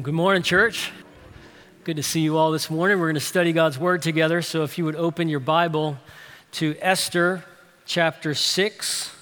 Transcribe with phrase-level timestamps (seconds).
[0.00, 0.90] Good morning, church.
[1.84, 2.98] Good to see you all this morning.
[2.98, 4.40] We're going to study God's Word together.
[4.40, 5.98] So if you would open your Bible
[6.52, 7.44] to Esther
[7.84, 9.14] chapter 6.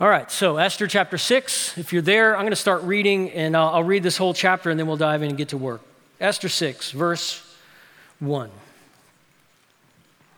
[0.00, 1.76] All right, so Esther chapter 6.
[1.76, 4.80] If you're there, I'm going to start reading and I'll, read this whole chapter and
[4.80, 5.82] then we'll dive in and get to work.
[6.18, 7.42] Esther 6, verse
[8.20, 8.50] 1.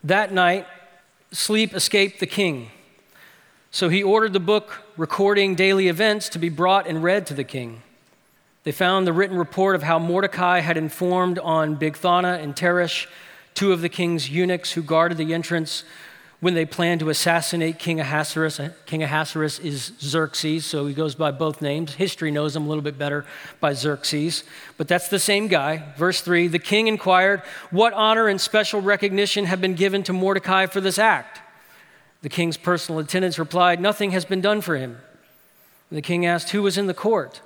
[0.03, 0.67] That night,
[1.31, 2.69] sleep escaped the king.
[3.71, 7.45] So he ordered the book recording daily events to be brought and read to the
[7.45, 7.81] king.
[8.69, 13.07] They found the written report of how Mordecai had informed on Bigthana and Teresh,
[13.55, 15.83] two of the king's eunuchs who guarded the entrance
[16.39, 18.59] when they planned to assassinate King Ahasuerus.
[18.59, 21.95] Uh, king Ahasuerus is Xerxes, so he goes by both names.
[21.95, 23.25] History knows him a little bit better
[23.59, 24.43] by Xerxes,
[24.77, 25.91] but that's the same guy.
[25.97, 27.41] Verse 3 The king inquired,
[27.71, 31.41] What honor and special recognition have been given to Mordecai for this act?
[32.21, 34.99] The king's personal attendants replied, Nothing has been done for him.
[35.91, 37.41] The king asked, Who was in the court?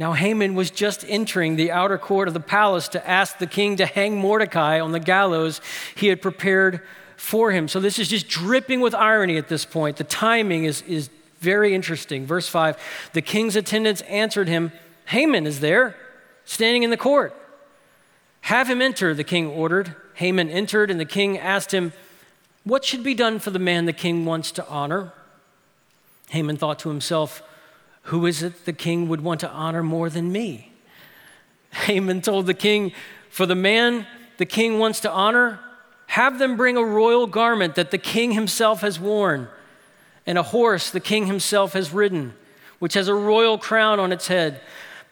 [0.00, 3.76] Now, Haman was just entering the outer court of the palace to ask the king
[3.76, 5.60] to hang Mordecai on the gallows
[5.94, 6.80] he had prepared
[7.18, 7.68] for him.
[7.68, 9.98] So, this is just dripping with irony at this point.
[9.98, 12.24] The timing is, is very interesting.
[12.24, 12.78] Verse 5
[13.12, 14.72] The king's attendants answered him,
[15.08, 15.94] Haman is there,
[16.46, 17.36] standing in the court.
[18.40, 19.94] Have him enter, the king ordered.
[20.14, 21.92] Haman entered, and the king asked him,
[22.64, 25.12] What should be done for the man the king wants to honor?
[26.30, 27.42] Haman thought to himself,
[28.10, 30.72] who is it the king would want to honor more than me?
[31.70, 32.92] Haman told the king,
[33.28, 34.04] For the man
[34.36, 35.60] the king wants to honor,
[36.06, 39.46] have them bring a royal garment that the king himself has worn,
[40.26, 42.34] and a horse the king himself has ridden,
[42.80, 44.60] which has a royal crown on its head.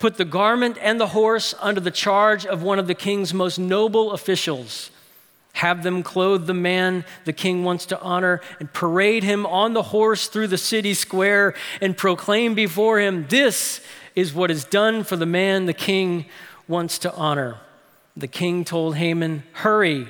[0.00, 3.60] Put the garment and the horse under the charge of one of the king's most
[3.60, 4.90] noble officials
[5.54, 9.82] have them clothe the man the king wants to honor and parade him on the
[9.82, 13.80] horse through the city square and proclaim before him, This
[14.14, 16.27] is what is done for the man the king
[16.68, 17.58] wants to honor.
[18.16, 20.08] The king told Haman, Hurry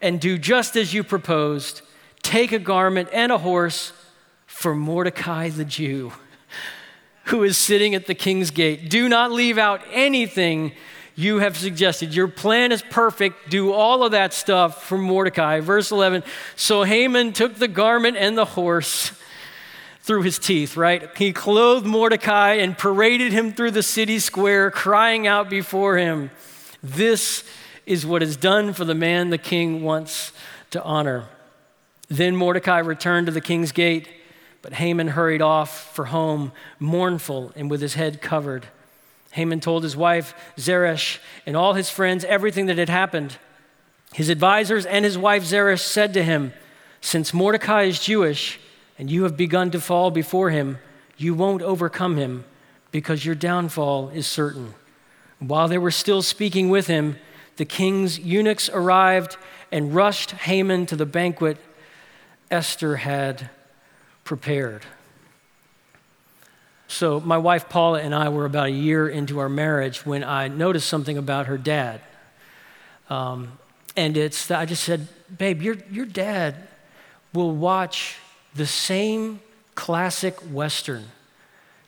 [0.00, 1.82] and do just as you proposed.
[2.22, 3.92] Take a garment and a horse
[4.46, 6.12] for Mordecai the Jew,
[7.24, 8.88] who is sitting at the king's gate.
[8.88, 10.72] Do not leave out anything
[11.16, 12.14] you have suggested.
[12.14, 13.48] Your plan is perfect.
[13.48, 15.60] Do all of that stuff for Mordecai.
[15.60, 16.22] Verse 11
[16.54, 19.10] So Haman took the garment and the horse
[20.02, 21.10] through his teeth, right?
[21.16, 26.30] He clothed Mordecai and paraded him through the city square, crying out before him,
[26.82, 27.42] This
[27.86, 30.32] is what is done for the man the king wants
[30.70, 31.24] to honor.
[32.08, 34.08] Then Mordecai returned to the king's gate,
[34.62, 38.68] but Haman hurried off for home, mournful and with his head covered.
[39.32, 43.38] Haman told his wife Zeresh and all his friends everything that had happened.
[44.14, 46.52] His advisors and his wife Zeresh said to him,
[47.00, 48.58] Since Mordecai is Jewish
[48.98, 50.78] and you have begun to fall before him,
[51.16, 52.44] you won't overcome him
[52.90, 54.74] because your downfall is certain.
[55.38, 57.18] While they were still speaking with him,
[57.56, 59.36] the king's eunuchs arrived
[59.70, 61.58] and rushed Haman to the banquet
[62.50, 63.50] Esther had
[64.24, 64.84] prepared.
[66.88, 70.48] So, my wife Paula and I were about a year into our marriage when I
[70.48, 72.00] noticed something about her dad.
[73.10, 73.58] Um,
[73.96, 76.68] and it's, I just said, Babe, your, your dad
[77.32, 78.18] will watch
[78.54, 79.40] the same
[79.74, 81.06] classic Western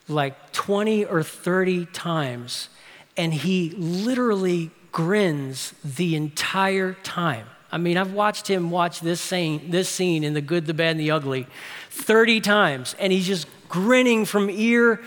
[0.09, 2.69] like 20 or 30 times,
[3.15, 7.45] and he literally grins the entire time.
[7.71, 10.91] I mean, I've watched him watch this scene, this scene in The Good, the Bad,
[10.91, 11.45] and the Ugly
[11.91, 15.01] 30 times, and he's just grinning from ear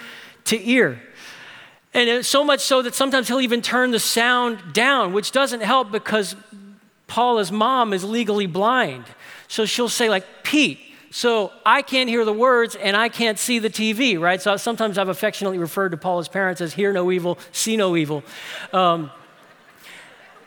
[0.44, 1.02] to ear.
[1.94, 5.92] And so much so that sometimes he'll even turn the sound down, which doesn't help
[5.92, 6.34] because
[7.06, 9.04] Paula's mom is legally blind.
[9.48, 10.78] So she'll say, like, Pete,
[11.10, 14.40] so I can't hear the words and I can't see the TV, right?
[14.40, 18.24] So sometimes I've affectionately referred to Paula's parents as hear no evil, see no evil.
[18.72, 19.10] Um,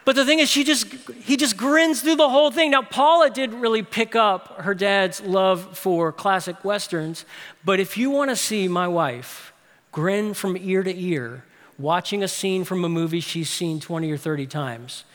[0.05, 0.85] but the thing is, she just,
[1.23, 2.71] he just grins through the whole thing.
[2.71, 7.25] Now, Paula did really pick up her dad's love for classic Westerns,
[7.63, 9.51] but if you want to see my wife
[9.91, 11.43] grin from ear to ear,
[11.79, 15.05] watching a scene from a movie she's seen 20 or 30 times,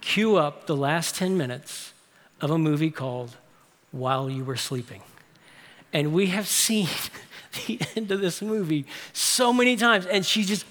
[0.00, 1.92] cue up the last 10 minutes
[2.40, 3.36] of a movie called
[3.90, 5.02] While You Were Sleeping.
[5.92, 6.88] And we have seen
[7.66, 10.64] the end of this movie so many times, and she just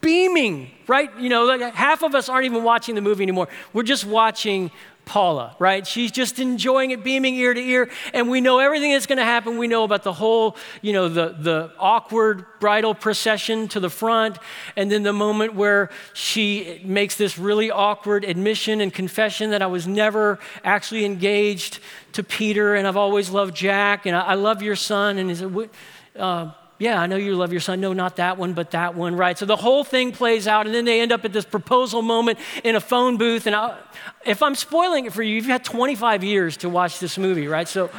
[0.00, 1.10] beaming, right?
[1.18, 3.48] You know, like half of us aren't even watching the movie anymore.
[3.72, 4.70] We're just watching
[5.08, 5.86] Paula, right?
[5.86, 9.24] She's just enjoying it, beaming ear to ear, and we know everything that's going to
[9.24, 9.56] happen.
[9.56, 14.36] We know about the whole, you know, the, the awkward bridal procession to the front,
[14.76, 19.66] and then the moment where she makes this really awkward admission and confession that I
[19.66, 21.80] was never actually engaged
[22.12, 25.16] to Peter, and I've always loved Jack, and I, I love your son.
[25.16, 25.70] And he said,
[26.18, 27.80] uh, yeah, I know you love your son.
[27.80, 29.36] No, not that one, but that one, right?
[29.36, 32.38] So the whole thing plays out, and then they end up at this proposal moment
[32.62, 33.46] in a phone booth.
[33.46, 33.76] And I,
[34.24, 37.66] if I'm spoiling it for you, you've had 25 years to watch this movie, right?
[37.66, 37.90] So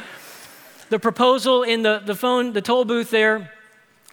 [0.88, 3.52] the proposal in the, the phone, the toll booth there,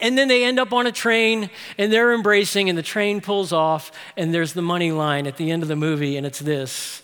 [0.01, 3.53] and then they end up on a train and they're embracing, and the train pulls
[3.53, 7.01] off, and there's the money line at the end of the movie, and it's this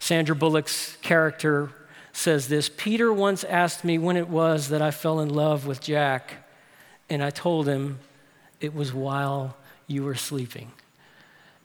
[0.00, 1.70] Sandra Bullock's character
[2.12, 5.80] says this Peter once asked me when it was that I fell in love with
[5.80, 6.45] Jack.
[7.08, 7.98] And I told him
[8.60, 9.56] it was while
[9.86, 10.72] you were sleeping.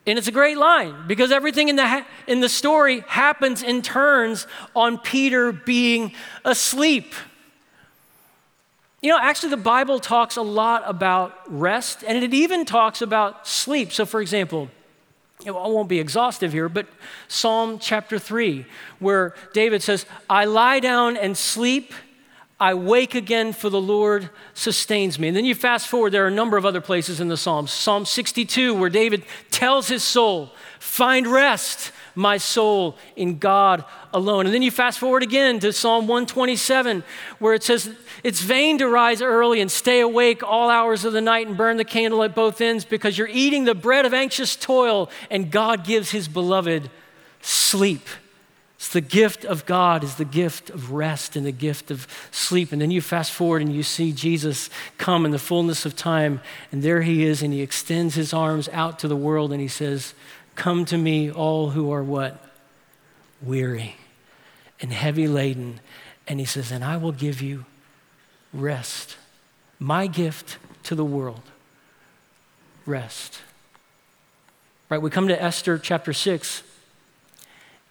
[0.05, 3.81] And it's a great line because everything in the, ha- in the story happens in
[3.81, 7.13] turns on Peter being asleep.
[9.01, 13.47] You know, actually, the Bible talks a lot about rest and it even talks about
[13.47, 13.91] sleep.
[13.91, 14.69] So, for example,
[15.45, 16.87] I won't be exhaustive here, but
[17.27, 18.65] Psalm chapter 3,
[18.99, 21.93] where David says, I lie down and sleep
[22.61, 25.29] I wake again, for the Lord sustains me.
[25.29, 27.71] And then you fast forward, there are a number of other places in the Psalms.
[27.71, 34.45] Psalm 62, where David tells his soul, Find rest, my soul, in God alone.
[34.45, 37.03] And then you fast forward again to Psalm 127,
[37.39, 41.21] where it says, It's vain to rise early and stay awake all hours of the
[41.21, 44.55] night and burn the candle at both ends because you're eating the bread of anxious
[44.55, 46.91] toil, and God gives his beloved
[47.41, 48.07] sleep.
[48.81, 52.71] It's the gift of God is the gift of rest and the gift of sleep.
[52.71, 56.41] And then you fast forward and you see Jesus come in the fullness of time,
[56.71, 59.67] and there he is, and he extends his arms out to the world and he
[59.67, 60.15] says,
[60.55, 62.43] Come to me, all who are what?
[63.39, 63.97] Weary
[64.79, 65.79] and heavy laden.
[66.27, 67.65] And he says, And I will give you
[68.51, 69.15] rest.
[69.77, 71.43] My gift to the world
[72.87, 73.41] rest.
[74.89, 76.63] Right, we come to Esther chapter 6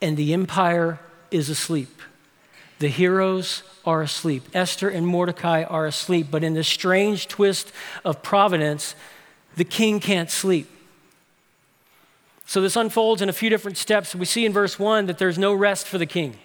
[0.01, 0.99] and the empire
[1.31, 2.01] is asleep.
[2.79, 4.45] The heroes are asleep.
[4.55, 6.29] Esther and Mordecai are asleep.
[6.31, 7.73] But in this strange twist
[8.05, 8.95] of providence,
[9.57, 10.69] the king can't sleep.
[12.47, 14.15] So this unfolds in a few different steps.
[14.15, 16.37] We see in verse 1 that there's no rest for the king.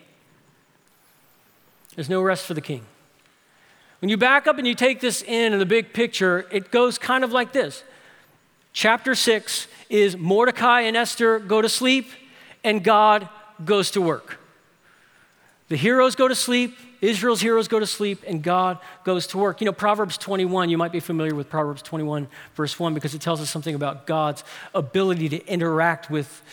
[1.96, 2.86] There's no rest for the king.
[4.02, 6.98] When you back up and you take this in in the big picture, it goes
[6.98, 7.84] kind of like this.
[8.74, 12.10] Chapter 6 is Mordecai and Esther go to sleep,
[12.63, 13.30] and God
[13.63, 14.40] goes to work.
[15.68, 19.62] The heroes go to sleep, Israel's heroes go to sleep, and God goes to work.
[19.62, 23.22] You know, Proverbs 21, you might be familiar with Proverbs 21, verse 1, because it
[23.22, 24.44] tells us something about God's
[24.75, 26.44] ability to interact with,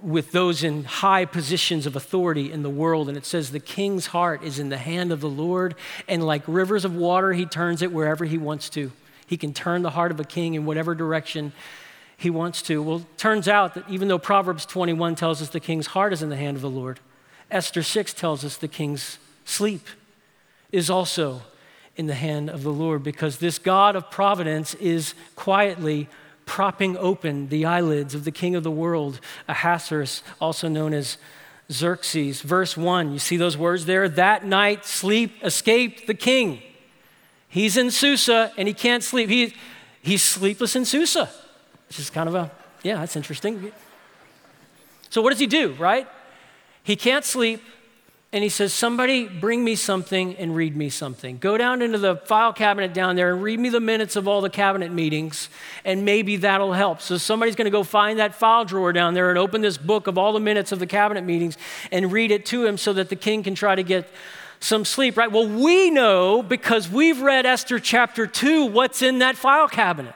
[0.00, 3.08] with those in high positions of authority in the world.
[3.08, 5.74] And it says, The king's heart is in the hand of the Lord,
[6.06, 8.92] and like rivers of water, he turns it wherever he wants to.
[9.26, 11.52] He can turn the heart of a king in whatever direction
[12.16, 12.82] he wants to.
[12.82, 16.28] Well, turns out that even though Proverbs 21 tells us the king's heart is in
[16.28, 17.00] the hand of the Lord,
[17.50, 19.86] Esther 6 tells us the king's sleep
[20.72, 21.42] is also
[21.96, 26.08] in the hand of the Lord because this God of providence is quietly
[26.44, 31.18] propping open the eyelids of the king of the world, Ahasuerus, also known as
[31.70, 32.40] Xerxes.
[32.40, 34.08] Verse 1, you see those words there?
[34.08, 36.62] That night sleep escaped the king.
[37.48, 39.28] He's in Susa and he can't sleep.
[39.28, 39.54] He,
[40.02, 41.30] he's sleepless in Susa.
[41.88, 42.50] Which is kind of a,
[42.82, 43.72] yeah, that's interesting.
[45.10, 46.06] So, what does he do, right?
[46.82, 47.62] He can't sleep,
[48.32, 51.38] and he says, Somebody bring me something and read me something.
[51.38, 54.40] Go down into the file cabinet down there and read me the minutes of all
[54.40, 55.48] the cabinet meetings,
[55.84, 57.00] and maybe that'll help.
[57.00, 60.06] So, somebody's going to go find that file drawer down there and open this book
[60.06, 61.56] of all the minutes of the cabinet meetings
[61.90, 64.10] and read it to him so that the king can try to get
[64.58, 65.30] some sleep, right?
[65.30, 70.14] Well, we know because we've read Esther chapter 2 what's in that file cabinet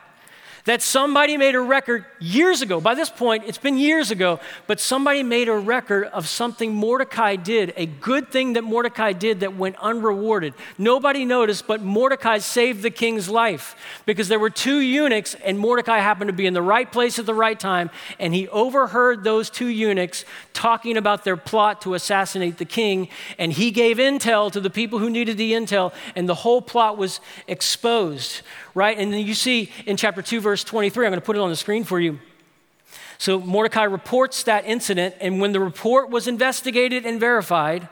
[0.65, 2.81] that somebody made a record years ago.
[2.81, 7.37] By this point, it's been years ago, but somebody made a record of something Mordecai
[7.37, 10.55] did, a good thing that Mordecai did that went unrewarded.
[10.79, 13.77] Nobody noticed, but Mordecai saved the king's life
[14.07, 17.27] because there were two eunuchs, and Mordecai happened to be in the right place at
[17.27, 22.59] the right time, and he overheard those two eunuchs talking about their plot to assassinate
[22.59, 26.35] the king, and he gave intel to the people who needed the intel, and the
[26.35, 28.43] whole plot was exposed
[28.75, 28.97] right?
[28.99, 31.51] And then you see in chapter 2, verse 23, I'm going to put it on
[31.51, 32.19] the screen for you.
[33.19, 37.89] So Mordecai reports that incident, and when the report was investigated and verified,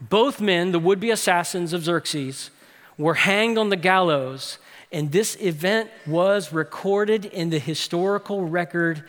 [0.00, 2.50] both men, the would be assassins of Xerxes,
[2.98, 4.58] were hanged on the gallows.
[4.90, 9.04] And this event was recorded in the historical record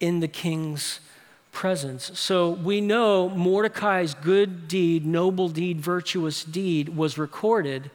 [0.00, 1.00] in the king's
[1.52, 2.18] presence.
[2.18, 7.90] So we know Mordecai's good deed, noble deed, virtuous deed was recorded,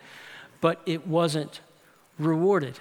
[0.62, 1.62] but it wasn't
[2.18, 2.80] rewarded.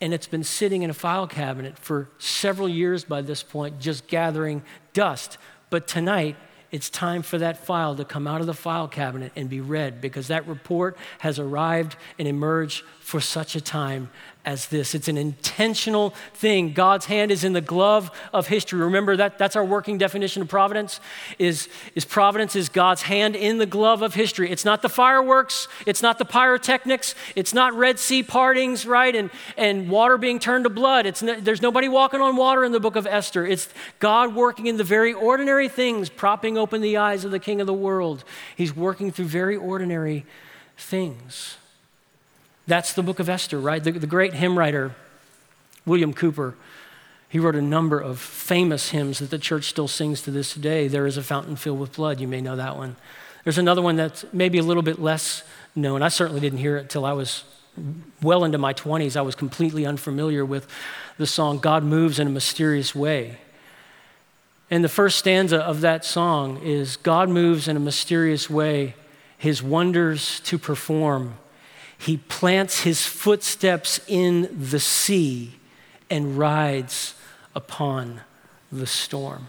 [0.00, 4.06] And it's been sitting in a file cabinet for several years by this point, just
[4.06, 4.62] gathering
[4.92, 5.38] dust.
[5.70, 6.36] But tonight,
[6.70, 10.00] it's time for that file to come out of the file cabinet and be read
[10.00, 14.10] because that report has arrived and emerged for such a time
[14.46, 14.94] as this.
[14.94, 16.72] It's an intentional thing.
[16.72, 18.78] God's hand is in the glove of history.
[18.78, 21.00] Remember that that's our working definition of providence
[21.40, 24.48] is, is providence is God's hand in the glove of history.
[24.48, 29.14] It's not the fireworks, it's not the pyrotechnics, it's not Red Sea partings, right?
[29.14, 31.06] And, and water being turned to blood.
[31.06, 33.44] It's no, there's nobody walking on water in the book of Esther.
[33.44, 37.60] It's God working in the very ordinary things, propping open the eyes of the king
[37.60, 38.22] of the world.
[38.56, 40.24] He's working through very ordinary
[40.76, 41.56] things.
[42.66, 43.82] That's the book of Esther, right?
[43.82, 44.94] The, the great hymn writer,
[45.84, 46.54] William Cowper,
[47.28, 50.88] he wrote a number of famous hymns that the church still sings to this day.
[50.88, 52.20] There is a fountain filled with blood.
[52.20, 52.96] You may know that one.
[53.44, 55.42] There's another one that's maybe a little bit less
[55.74, 56.02] known.
[56.02, 57.44] I certainly didn't hear it till I was
[58.22, 59.16] well into my 20s.
[59.16, 60.66] I was completely unfamiliar with
[61.18, 63.38] the song God Moves in a Mysterious Way.
[64.70, 68.94] And the first stanza of that song is God moves in a mysterious way,
[69.38, 71.34] his wonders to perform
[71.98, 75.54] he plants his footsteps in the sea
[76.10, 77.14] and rides
[77.54, 78.20] upon
[78.70, 79.48] the storm.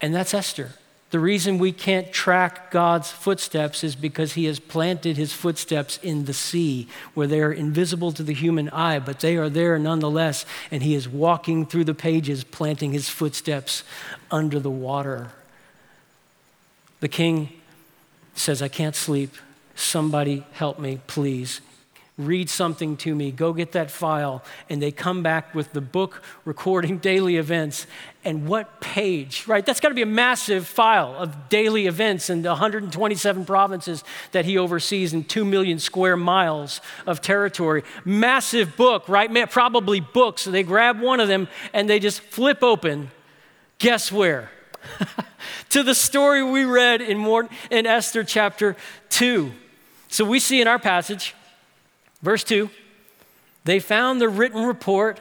[0.00, 0.72] And that's Esther.
[1.10, 6.26] The reason we can't track God's footsteps is because he has planted his footsteps in
[6.26, 10.44] the sea, where they are invisible to the human eye, but they are there nonetheless.
[10.70, 13.84] And he is walking through the pages, planting his footsteps
[14.30, 15.30] under the water.
[17.00, 17.50] The king
[18.34, 19.34] says, I can't sleep.
[19.78, 21.60] Somebody help me, please.
[22.18, 23.30] Read something to me.
[23.30, 24.42] Go get that file.
[24.68, 27.86] And they come back with the book recording daily events.
[28.24, 29.64] And what page, right?
[29.64, 34.44] That's got to be a massive file of daily events in the 127 provinces that
[34.44, 37.84] he oversees in 2 million square miles of territory.
[38.04, 39.48] Massive book, right?
[39.48, 40.42] Probably books.
[40.42, 43.12] So they grab one of them and they just flip open.
[43.78, 44.50] Guess where?
[45.68, 48.74] to the story we read in, Mort- in Esther chapter
[49.10, 49.52] 2.
[50.08, 51.34] So we see in our passage,
[52.22, 52.70] verse 2,
[53.64, 55.20] they found the written report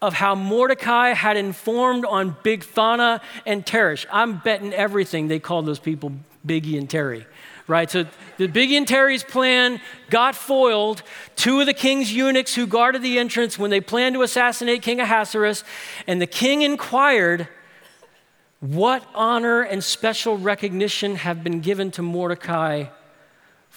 [0.00, 4.06] of how Mordecai had informed on Bigthana and Teresh.
[4.10, 6.12] I'm betting everything they called those people
[6.44, 7.24] Biggie and Terry,
[7.68, 7.88] right?
[7.88, 8.06] So
[8.38, 11.02] the Biggie and Terry's plan got foiled.
[11.36, 14.98] Two of the king's eunuchs who guarded the entrance when they planned to assassinate King
[14.98, 15.62] Ahasuerus,
[16.08, 17.46] and the king inquired,
[18.58, 22.86] What honor and special recognition have been given to Mordecai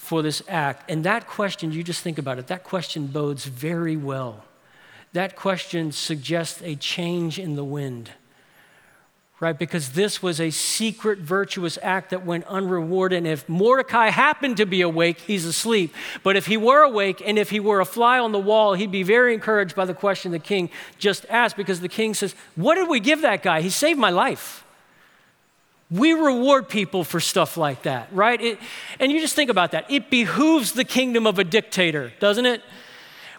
[0.06, 0.88] for this act?
[0.90, 4.44] And that question, you just think about it, that question bodes very well.
[5.12, 8.10] That question suggests a change in the wind,
[9.40, 9.58] right?
[9.58, 13.18] Because this was a secret virtuous act that went unrewarded.
[13.18, 15.94] And if Mordecai happened to be awake, he's asleep.
[16.22, 18.90] But if he were awake and if he were a fly on the wall, he'd
[18.90, 22.74] be very encouraged by the question the king just asked because the king says, What
[22.74, 23.62] did we give that guy?
[23.62, 24.65] He saved my life.
[25.90, 28.40] We reward people for stuff like that, right?
[28.40, 28.58] It,
[28.98, 29.88] and you just think about that.
[29.88, 32.62] It behooves the kingdom of a dictator, doesn't it?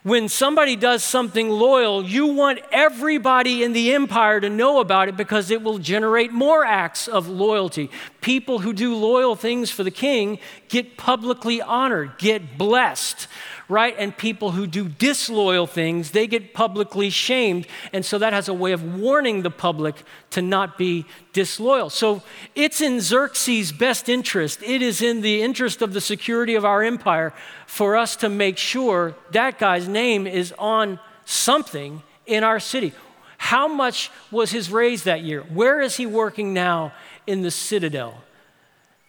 [0.04, 5.18] When somebody does something loyal, you want everybody in the empire to know about it
[5.18, 7.90] because it will generate more acts of loyalty.
[8.22, 10.40] People who do loyal things for the king
[10.70, 13.28] get publicly honored, get blessed,
[13.70, 13.96] right?
[13.98, 17.68] And people who do disloyal things, they get publicly shamed.
[17.92, 19.96] And so that has a way of warning the public
[20.32, 21.90] to not be disloyal.
[21.90, 22.22] So
[22.56, 26.84] it's in Xerxes' best interest, it is in the interest of the security of our
[26.84, 27.34] empire
[27.66, 32.94] for us to make sure that guy's name is on something in our city.
[33.38, 35.42] How much was his raise that year?
[35.42, 36.94] Where is he working now
[37.28, 38.24] in the citadel?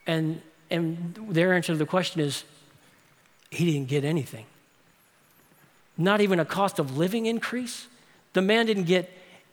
[0.07, 2.45] And, and their answer to the question is
[3.51, 4.47] he didn't get anything.
[5.97, 7.87] Not even a cost of living increase.
[8.33, 9.11] The man didn't get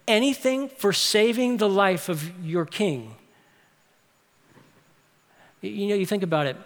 [0.08, 3.16] anything for saving the life of your king.
[5.62, 6.58] You know, you think about it.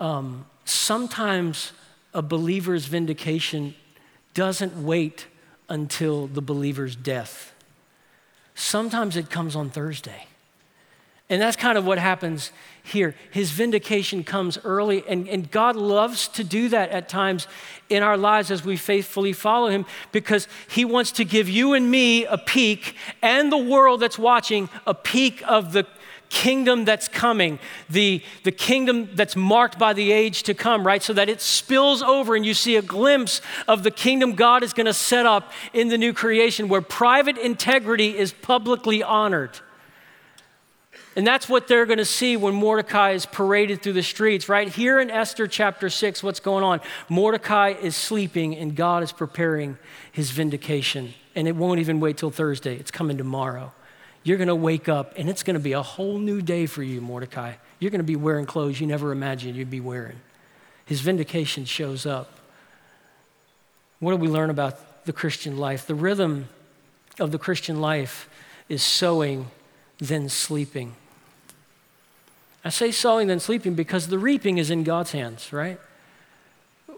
[0.00, 1.72] Um, sometimes
[2.12, 3.74] a believer's vindication
[4.34, 5.26] doesn't wait
[5.68, 7.54] until the believer's death.
[8.54, 10.26] Sometimes it comes on Thursday.
[11.32, 13.14] And that's kind of what happens here.
[13.30, 17.46] His vindication comes early, and, and God loves to do that at times
[17.88, 21.90] in our lives as we faithfully follow Him because He wants to give you and
[21.90, 25.86] me a peek and the world that's watching a peek of the
[26.28, 27.58] kingdom that's coming,
[27.88, 31.02] the, the kingdom that's marked by the age to come, right?
[31.02, 34.74] So that it spills over and you see a glimpse of the kingdom God is
[34.74, 39.58] going to set up in the new creation where private integrity is publicly honored.
[41.14, 44.68] And that's what they're going to see when Mordecai is paraded through the streets, right?
[44.68, 46.80] Here in Esther chapter 6, what's going on?
[47.08, 49.76] Mordecai is sleeping and God is preparing
[50.10, 51.12] his vindication.
[51.34, 53.72] And it won't even wait till Thursday, it's coming tomorrow.
[54.22, 56.82] You're going to wake up and it's going to be a whole new day for
[56.82, 57.54] you, Mordecai.
[57.78, 60.20] You're going to be wearing clothes you never imagined you'd be wearing.
[60.86, 62.38] His vindication shows up.
[63.98, 65.86] What do we learn about the Christian life?
[65.86, 66.48] The rhythm
[67.20, 68.28] of the Christian life
[68.68, 69.50] is sowing,
[69.98, 70.94] then sleeping.
[72.64, 75.80] I say sowing, then sleeping because the reaping is in God's hands, right?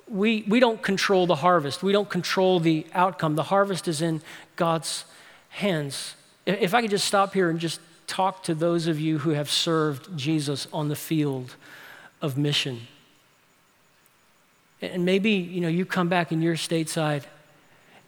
[0.07, 3.37] We, we don't control the harvest, we don't control the outcome.
[3.37, 4.21] The harvest is in
[4.57, 5.05] God's
[5.49, 6.15] hands.
[6.45, 9.51] If I could just stop here and just talk to those of you who have
[9.51, 11.57] served Jesus on the field
[12.21, 12.83] of mission.
[14.83, 17.25] And maybe, you know, you come back in your stateside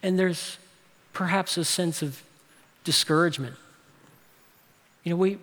[0.03, 0.59] and there's
[1.15, 2.23] perhaps a sense of
[2.85, 3.57] discouragement.
[5.03, 5.39] You know, we,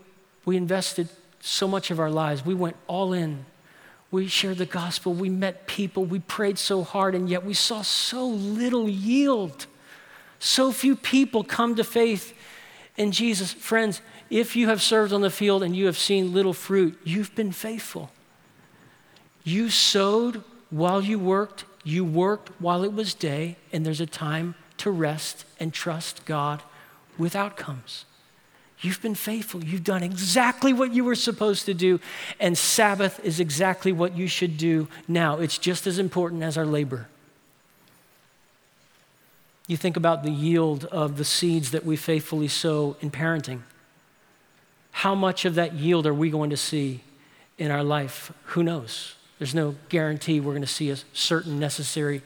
[0.46, 1.10] we invested
[1.46, 3.46] so much of our lives, we went all in.
[4.12, 7.82] We shared the gospel, we met people, we prayed so hard, and yet we saw
[7.82, 9.66] so little yield.
[10.40, 12.34] So few people come to faith
[12.96, 13.52] in Jesus.
[13.52, 17.36] Friends, if you have served on the field and you have seen little fruit, you've
[17.36, 18.12] been faithful.
[19.44, 24.56] You sowed while you worked, you worked while it was day, and there's a time
[24.78, 26.64] to rest and trust God
[27.18, 28.06] with outcomes.
[28.84, 29.64] You've been faithful.
[29.64, 32.02] You've done exactly what you were supposed to do,
[32.38, 35.40] and Sabbath is exactly what you should do now.
[35.40, 37.08] It's just as important as our labor.
[39.68, 43.62] You think about the yield of the seeds that we faithfully sow in parenting.
[44.92, 47.04] How much of that yield are we going to see
[47.58, 48.34] in our life?
[48.48, 49.16] Who knows?
[49.40, 52.22] There's no guarantee we're going to see a certain necessary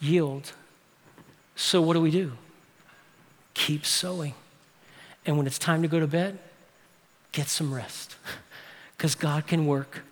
[0.00, 0.52] yield.
[1.56, 2.32] So, what do we do?
[3.54, 4.34] Keep sowing.
[5.24, 6.38] And when it's time to go to bed,
[7.32, 8.16] get some rest.
[8.96, 10.02] Because God can work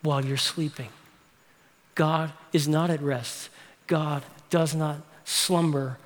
[0.00, 0.88] while you're sleeping.
[1.94, 3.50] God is not at rest.
[3.86, 5.98] God does not slumber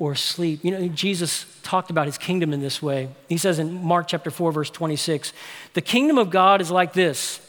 [0.00, 0.64] or sleep.
[0.64, 3.10] You know, Jesus talked about his kingdom in this way.
[3.28, 5.32] He says in Mark chapter 4, verse 26,
[5.74, 7.40] the kingdom of God is like this.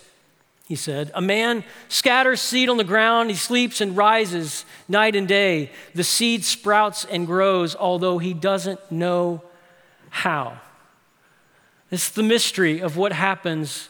[0.67, 5.27] He said, A man scatters seed on the ground, he sleeps and rises night and
[5.27, 5.71] day.
[5.95, 9.41] The seed sprouts and grows, although he doesn't know
[10.12, 10.60] how.
[11.89, 13.89] It's the mystery of what happens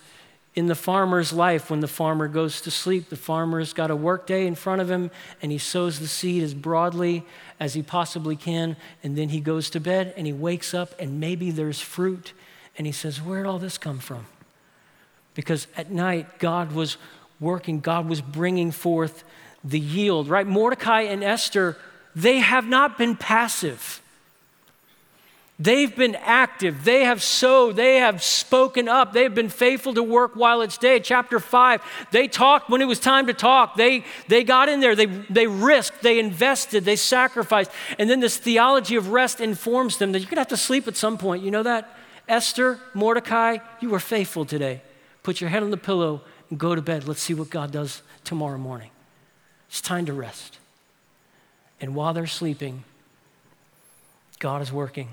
[0.53, 3.09] in the farmer's life when the farmer goes to sleep.
[3.09, 6.53] The farmer's got a workday in front of him and he sows the seed as
[6.53, 7.23] broadly
[7.59, 8.75] as he possibly can.
[9.03, 12.33] And then he goes to bed and he wakes up and maybe there's fruit.
[12.77, 14.25] And he says, Where'd all this come from?
[15.33, 16.97] Because at night, God was
[17.39, 19.23] working, God was bringing forth
[19.63, 20.45] the yield, right?
[20.45, 21.77] Mordecai and Esther,
[22.15, 24.00] they have not been passive.
[25.61, 26.83] They've been active.
[26.83, 27.75] They have sowed.
[27.75, 29.13] They have spoken up.
[29.13, 30.99] They have been faithful to work while it's day.
[30.99, 33.75] Chapter 5, they talked when it was time to talk.
[33.75, 34.95] They, they got in there.
[34.95, 36.01] They, they risked.
[36.01, 36.83] They invested.
[36.83, 37.69] They sacrificed.
[37.99, 40.87] And then this theology of rest informs them that you're going to have to sleep
[40.87, 41.43] at some point.
[41.43, 41.95] You know that?
[42.27, 44.81] Esther, Mordecai, you were faithful today.
[45.21, 47.07] Put your head on the pillow and go to bed.
[47.07, 48.89] Let's see what God does tomorrow morning.
[49.69, 50.57] It's time to rest.
[51.79, 52.83] And while they're sleeping,
[54.39, 55.09] God is working.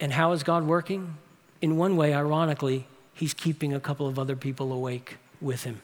[0.00, 1.18] And how is God working?
[1.60, 5.82] In one way, ironically, He's keeping a couple of other people awake with Him.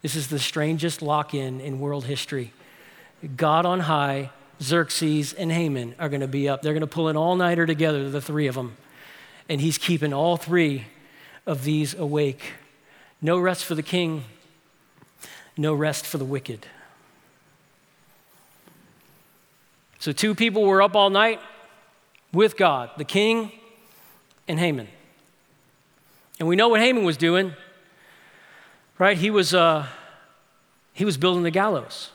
[0.00, 2.52] This is the strangest lock in in world history.
[3.36, 4.30] God on high,
[4.62, 6.62] Xerxes, and Haman are going to be up.
[6.62, 8.76] They're going to pull an all nighter together, the three of them.
[9.48, 10.86] And He's keeping all three
[11.46, 12.52] of these awake.
[13.20, 14.22] No rest for the king,
[15.56, 16.66] no rest for the wicked.
[19.98, 21.40] So, two people were up all night,
[22.32, 23.52] with God, the king
[24.46, 24.88] and Haman.
[26.38, 27.52] And we know what Haman was doing,
[28.98, 29.16] right?
[29.16, 29.86] He was, uh,
[30.92, 32.10] he was building the gallows.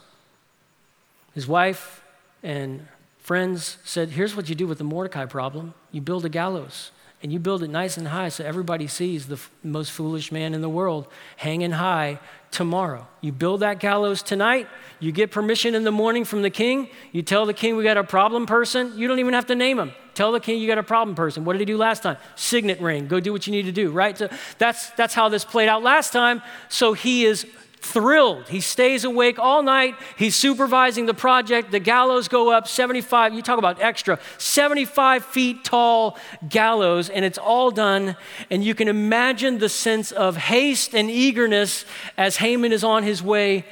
[1.34, 2.04] His wife
[2.41, 2.88] and
[3.19, 6.91] friends said, Here's what you do with the Mordecai problem you build a gallows
[7.23, 10.53] and you build it nice and high so everybody sees the f- most foolish man
[10.53, 11.07] in the world
[11.38, 12.19] hanging high
[12.51, 13.07] tomorrow.
[13.21, 14.67] You build that gallows tonight,
[14.99, 17.97] you get permission in the morning from the king, you tell the king we got
[17.97, 19.93] a problem person, you don't even have to name him.
[20.13, 21.45] Tell the king you got a problem person.
[21.45, 22.17] What did he do last time?
[22.36, 23.07] Signet ring.
[23.07, 24.15] Go do what you need to do, right?
[24.15, 26.43] So that's that's how this played out last time.
[26.69, 27.47] So he is
[27.84, 28.48] thrilled.
[28.48, 29.96] He stays awake all night.
[30.17, 31.72] He's supervising the project.
[31.72, 36.17] The gallows go up 75, you talk about extra, 75 feet tall
[36.48, 38.15] gallows, and it's all done.
[38.50, 41.86] And you can imagine the sense of haste and eagerness
[42.17, 43.65] as Haman is on his way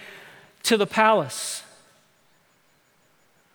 [0.63, 1.63] to the palace.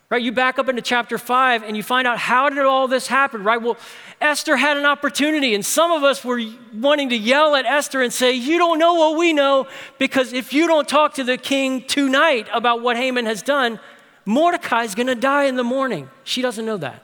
[0.09, 0.23] Right?
[0.23, 3.43] You back up into chapter 5 and you find out how did all this happen,
[3.43, 3.61] right?
[3.61, 3.77] Well,
[4.21, 6.41] Esther had an opportunity, and some of us were
[6.73, 9.67] wanting to yell at Esther and say, You don't know what we know,
[9.99, 13.81] because if you don't talk to the king tonight about what Haman has done,
[14.25, 16.09] Mordecai is going to die in the morning.
[16.23, 17.03] She doesn't know that.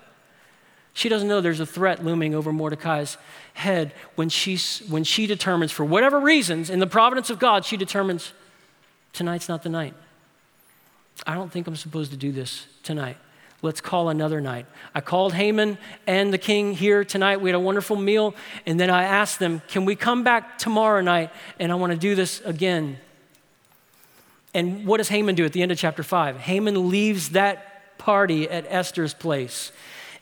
[0.94, 3.16] She doesn't know there's a threat looming over Mordecai's
[3.54, 7.76] head when she, when she determines, for whatever reasons, in the providence of God, she
[7.76, 8.32] determines
[9.12, 9.94] tonight's not the night.
[11.26, 13.16] I don't think I'm supposed to do this tonight.
[13.62, 14.66] Let's call another night.
[14.92, 17.40] I called Haman and the king here tonight.
[17.40, 18.34] We had a wonderful meal.
[18.66, 21.30] And then I asked them, Can we come back tomorrow night?
[21.60, 22.98] And I want to do this again.
[24.52, 26.38] And what does Haman do at the end of chapter 5?
[26.38, 29.70] Haman leaves that party at Esther's place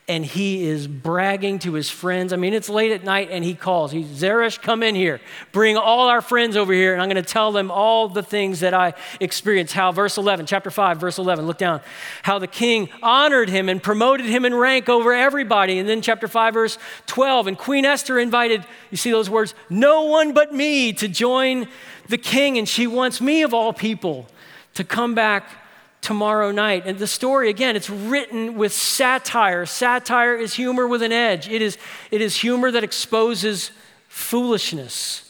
[0.07, 2.33] and he is bragging to his friends.
[2.33, 3.91] I mean, it's late at night and he calls.
[3.91, 5.21] He's, Zeresh, come in here.
[5.51, 8.61] Bring all our friends over here, and I'm going to tell them all the things
[8.61, 9.73] that I experienced.
[9.73, 11.81] How, verse 11, chapter 5, verse 11, look down.
[12.23, 15.77] How the king honored him and promoted him in rank over everybody.
[15.77, 20.05] And then chapter 5, verse 12, and Queen Esther invited, you see those words, no
[20.05, 21.67] one but me to join
[22.09, 24.27] the king, and she wants me of all people
[24.73, 25.60] to come back
[26.01, 26.83] tomorrow night.
[26.85, 29.65] And the story, again, it's written with satire.
[29.65, 31.77] Satire is humor with an edge, it is,
[32.09, 33.71] it is humor that exposes
[34.07, 35.27] foolishness.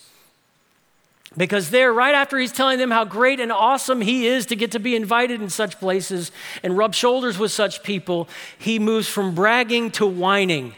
[1.37, 4.71] Because there, right after he's telling them how great and awesome he is to get
[4.71, 6.29] to be invited in such places
[6.61, 10.73] and rub shoulders with such people, he moves from bragging to whining.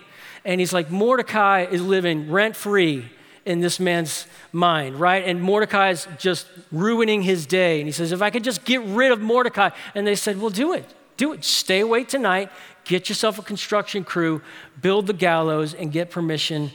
[0.45, 3.09] And he's like, Mordecai is living rent free
[3.45, 5.23] in this man's mind, right?
[5.25, 7.79] And Mordecai's just ruining his day.
[7.79, 9.69] And he says, If I could just get rid of Mordecai.
[9.95, 10.85] And they said, Well, do it.
[11.17, 11.43] Do it.
[11.43, 12.49] Stay awake tonight,
[12.85, 14.41] get yourself a construction crew,
[14.81, 16.71] build the gallows, and get permission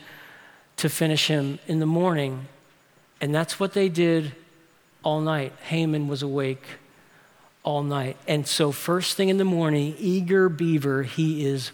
[0.77, 2.47] to finish him in the morning.
[3.21, 4.35] And that's what they did
[5.03, 5.53] all night.
[5.65, 6.63] Haman was awake
[7.65, 8.17] all night.
[8.29, 11.73] And so, first thing in the morning, eager beaver, he is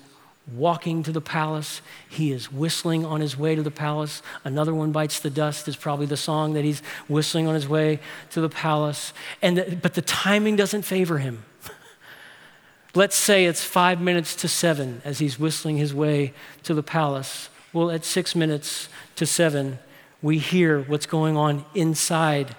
[0.53, 1.81] walking to the palace.
[2.09, 4.23] He is whistling on his way to the palace.
[4.45, 8.01] Another one bites the dust is probably the song that he's whistling on his way
[8.31, 9.13] to the palace.
[9.41, 11.45] And the, but the timing doesn't favor him.
[12.95, 17.49] Let's say it's five minutes to seven as he's whistling his way to the palace.
[17.73, 19.79] Well, at six minutes to seven,
[20.21, 22.55] we hear what's going on inside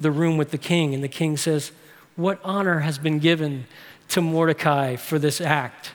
[0.00, 0.92] the room with the king.
[0.92, 1.70] And the king says,
[2.16, 3.66] What honor has been given
[4.08, 5.92] to Mordecai for this act?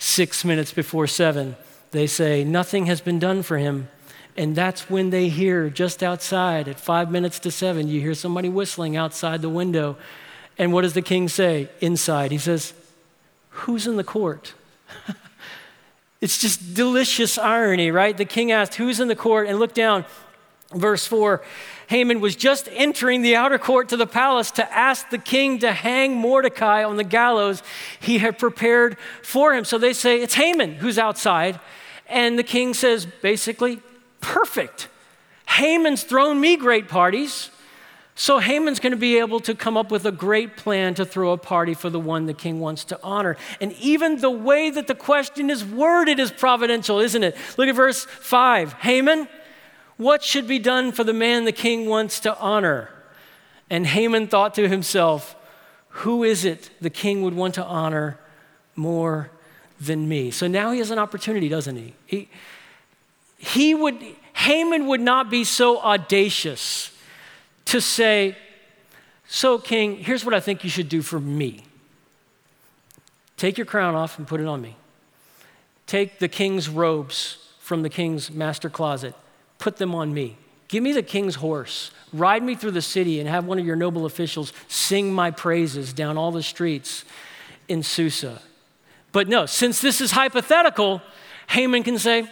[0.00, 1.54] Six minutes before seven,
[1.92, 3.88] they say, Nothing has been done for him.
[4.36, 8.48] And that's when they hear just outside at five minutes to seven, you hear somebody
[8.48, 9.96] whistling outside the window.
[10.58, 12.32] And what does the king say inside?
[12.32, 12.72] He says,
[13.50, 14.54] Who's in the court?
[16.20, 18.16] it's just delicious irony, right?
[18.16, 19.48] The king asked, Who's in the court?
[19.48, 20.04] And look down,
[20.72, 21.42] verse 4
[21.90, 25.72] Haman was just entering the outer court to the palace to ask the king to
[25.72, 27.64] hang Mordecai on the gallows
[27.98, 29.64] he had prepared for him.
[29.64, 31.58] So they say, It's Haman who's outside.
[32.06, 33.80] And the king says, basically,
[34.20, 34.86] perfect.
[35.48, 37.50] Haman's thrown me great parties.
[38.14, 41.32] So Haman's going to be able to come up with a great plan to throw
[41.32, 43.36] a party for the one the king wants to honor.
[43.60, 47.36] And even the way that the question is worded is providential, isn't it?
[47.56, 48.74] Look at verse 5.
[48.74, 49.26] Haman,
[50.00, 52.88] what should be done for the man the king wants to honor?
[53.68, 55.36] And Haman thought to himself,
[55.88, 58.18] Who is it the king would want to honor
[58.74, 59.30] more
[59.78, 60.30] than me?
[60.30, 61.92] So now he has an opportunity, doesn't he?
[62.06, 62.28] He,
[63.36, 66.96] he would, Haman would not be so audacious
[67.66, 68.38] to say,
[69.28, 71.62] So, king, here's what I think you should do for me.
[73.36, 74.76] Take your crown off and put it on me.
[75.86, 79.14] Take the king's robes from the king's master closet
[79.60, 80.36] put them on me.
[80.66, 81.92] Give me the king's horse.
[82.12, 85.92] Ride me through the city and have one of your noble officials sing my praises
[85.92, 87.04] down all the streets
[87.68, 88.42] in Susa.
[89.12, 91.02] But no, since this is hypothetical,
[91.48, 92.28] Haman can say,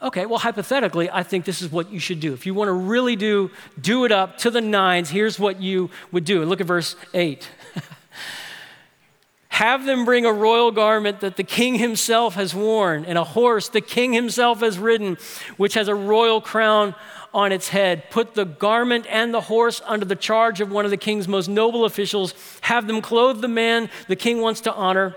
[0.00, 2.32] okay, well, hypothetically, I think this is what you should do.
[2.32, 5.90] If you want to really do, do it up to the nines, here's what you
[6.12, 6.44] would do.
[6.44, 7.48] Look at verse 8.
[9.60, 13.68] Have them bring a royal garment that the king himself has worn, and a horse
[13.68, 15.18] the king himself has ridden,
[15.58, 16.94] which has a royal crown
[17.34, 18.08] on its head.
[18.08, 21.48] Put the garment and the horse under the charge of one of the king's most
[21.48, 22.32] noble officials.
[22.62, 25.14] Have them clothe the man the king wants to honor.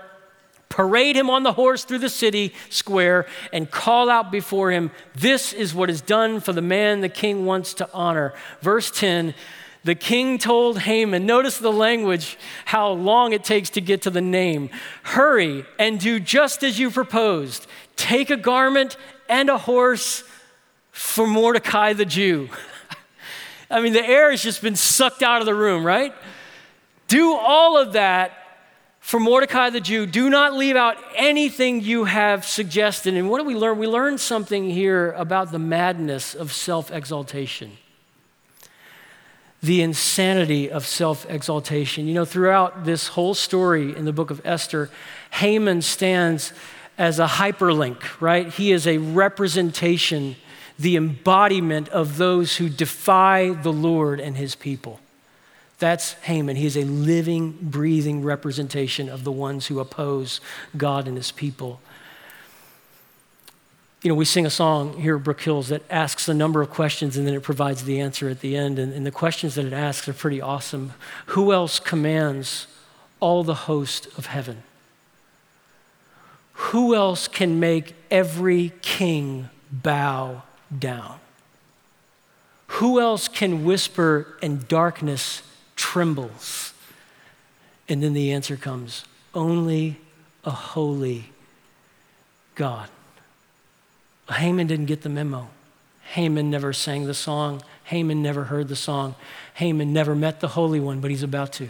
[0.68, 5.54] Parade him on the horse through the city square and call out before him, This
[5.54, 8.34] is what is done for the man the king wants to honor.
[8.60, 9.32] Verse 10
[9.84, 14.22] the king told Haman, notice the language, how long it takes to get to the
[14.22, 14.70] name.
[15.02, 17.66] Hurry and do just as you proposed.
[17.94, 18.96] Take a garment
[19.28, 20.24] and a horse
[20.90, 22.48] for Mordecai the Jew.
[23.70, 26.14] I mean, the air has just been sucked out of the room, right?
[27.06, 28.32] Do all of that
[29.00, 30.06] for Mordecai the Jew.
[30.06, 33.12] Do not leave out anything you have suggested.
[33.14, 33.78] And what do we learn?
[33.78, 37.76] We learn something here about the madness of self exaltation
[39.64, 42.06] the insanity of self exaltation.
[42.06, 44.90] You know, throughout this whole story in the book of Esther,
[45.30, 46.52] Haman stands
[46.98, 48.52] as a hyperlink, right?
[48.52, 50.36] He is a representation,
[50.78, 55.00] the embodiment of those who defy the Lord and his people.
[55.78, 56.56] That's Haman.
[56.56, 60.42] He is a living, breathing representation of the ones who oppose
[60.76, 61.80] God and his people.
[64.04, 66.68] You know, we sing a song here at Brook Hills that asks a number of
[66.68, 68.78] questions and then it provides the answer at the end.
[68.78, 70.92] And, and the questions that it asks are pretty awesome.
[71.28, 72.66] Who else commands
[73.18, 74.62] all the host of heaven?
[76.52, 80.42] Who else can make every king bow
[80.78, 81.18] down?
[82.66, 85.40] Who else can whisper and darkness
[85.76, 86.74] trembles?
[87.88, 89.96] And then the answer comes only
[90.44, 91.32] a holy
[92.54, 92.90] God.
[94.30, 95.48] Haman didn't get the memo.
[96.12, 97.62] Haman never sang the song.
[97.84, 99.14] Haman never heard the song.
[99.54, 101.68] Haman never met the Holy One, but he's about to.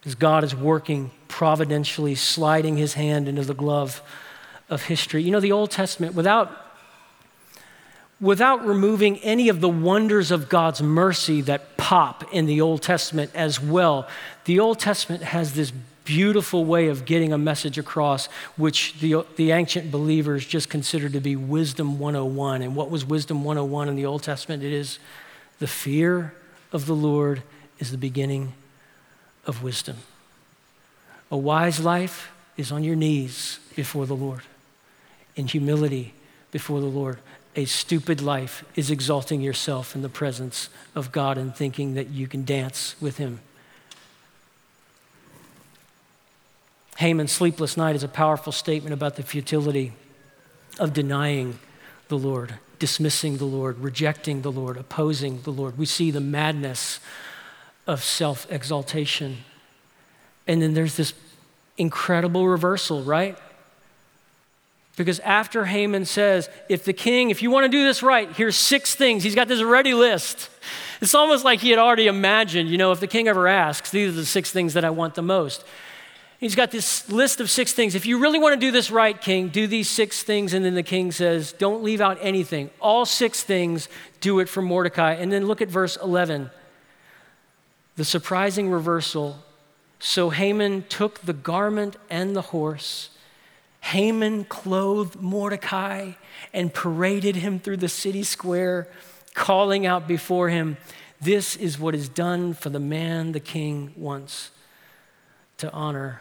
[0.00, 4.02] Because God is working providentially, sliding his hand into the glove
[4.68, 5.22] of history.
[5.22, 6.50] You know, the Old Testament, without,
[8.20, 13.30] without removing any of the wonders of God's mercy that pop in the Old Testament
[13.34, 14.08] as well,
[14.44, 15.72] the Old Testament has this
[16.04, 21.20] beautiful way of getting a message across, which the, the ancient believers just considered to
[21.20, 22.62] be wisdom 101.
[22.62, 24.62] And what was wisdom 101 in the Old Testament?
[24.62, 24.98] It is
[25.58, 26.34] the fear
[26.72, 27.42] of the Lord
[27.78, 28.52] is the beginning
[29.46, 29.98] of wisdom.
[31.30, 34.42] A wise life is on your knees before the Lord,
[35.36, 36.14] in humility
[36.50, 37.18] before the Lord.
[37.56, 42.26] A stupid life is exalting yourself in the presence of God and thinking that you
[42.26, 43.40] can dance with Him.
[47.02, 49.92] Haman's sleepless night is a powerful statement about the futility
[50.78, 51.58] of denying
[52.06, 55.76] the Lord, dismissing the Lord, rejecting the Lord, opposing the Lord.
[55.76, 57.00] We see the madness
[57.88, 59.38] of self exaltation.
[60.46, 61.12] And then there's this
[61.76, 63.36] incredible reversal, right?
[64.94, 68.56] Because after Haman says, if the king, if you want to do this right, here's
[68.56, 70.50] six things, he's got this ready list.
[71.00, 74.10] It's almost like he had already imagined, you know, if the king ever asks, these
[74.10, 75.64] are the six things that I want the most.
[76.42, 77.94] He's got this list of six things.
[77.94, 80.54] If you really want to do this right, king, do these six things.
[80.54, 82.70] And then the king says, don't leave out anything.
[82.80, 83.88] All six things,
[84.20, 85.12] do it for Mordecai.
[85.12, 86.50] And then look at verse 11
[87.94, 89.38] the surprising reversal.
[90.00, 93.10] So Haman took the garment and the horse.
[93.78, 96.14] Haman clothed Mordecai
[96.52, 98.88] and paraded him through the city square,
[99.34, 100.76] calling out before him,
[101.20, 104.50] This is what is done for the man the king wants
[105.58, 106.20] to honor.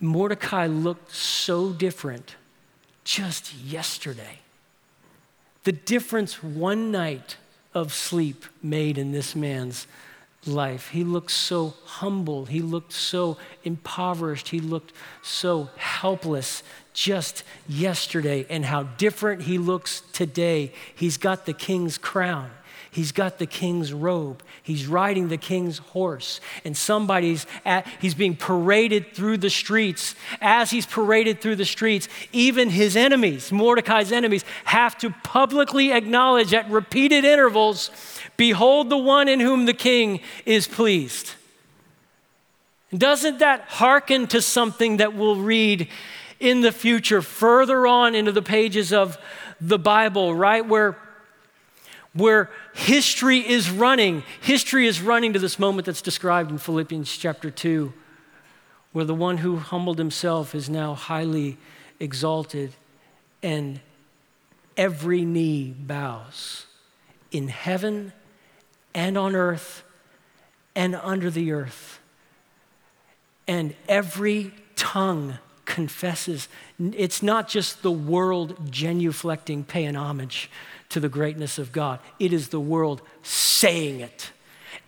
[0.00, 2.36] Mordecai looked so different
[3.04, 4.40] just yesterday.
[5.64, 7.36] The difference one night
[7.74, 9.86] of sleep made in this man's
[10.46, 10.90] life.
[10.90, 12.46] He looked so humble.
[12.46, 14.48] He looked so impoverished.
[14.48, 20.72] He looked so helpless just yesterday, and how different he looks today.
[20.94, 22.50] He's got the king's crown.
[22.96, 24.42] He's got the king's robe.
[24.62, 26.40] He's riding the king's horse.
[26.64, 30.14] And somebody's at, he's being paraded through the streets.
[30.40, 36.54] As he's paraded through the streets, even his enemies, Mordecai's enemies, have to publicly acknowledge
[36.54, 37.90] at repeated intervals
[38.38, 41.34] Behold the one in whom the king is pleased.
[42.96, 45.88] Doesn't that hearken to something that we'll read
[46.40, 49.18] in the future, further on into the pages of
[49.60, 50.66] the Bible, right?
[50.66, 50.96] Where
[52.16, 54.22] where history is running.
[54.40, 57.92] History is running to this moment that's described in Philippians chapter 2,
[58.92, 61.58] where the one who humbled himself is now highly
[62.00, 62.72] exalted,
[63.42, 63.80] and
[64.76, 66.66] every knee bows
[67.30, 68.12] in heaven
[68.94, 69.84] and on earth
[70.74, 72.00] and under the earth.
[73.46, 76.48] And every tongue confesses.
[76.78, 80.50] It's not just the world genuflecting, paying homage
[80.88, 82.00] to the greatness of God.
[82.18, 84.30] It is the world saying it.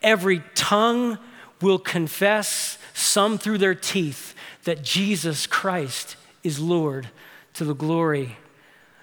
[0.02, 1.18] Every tongue
[1.60, 4.34] will confess, some through their teeth,
[4.64, 7.08] that Jesus Christ is Lord
[7.54, 8.36] to the glory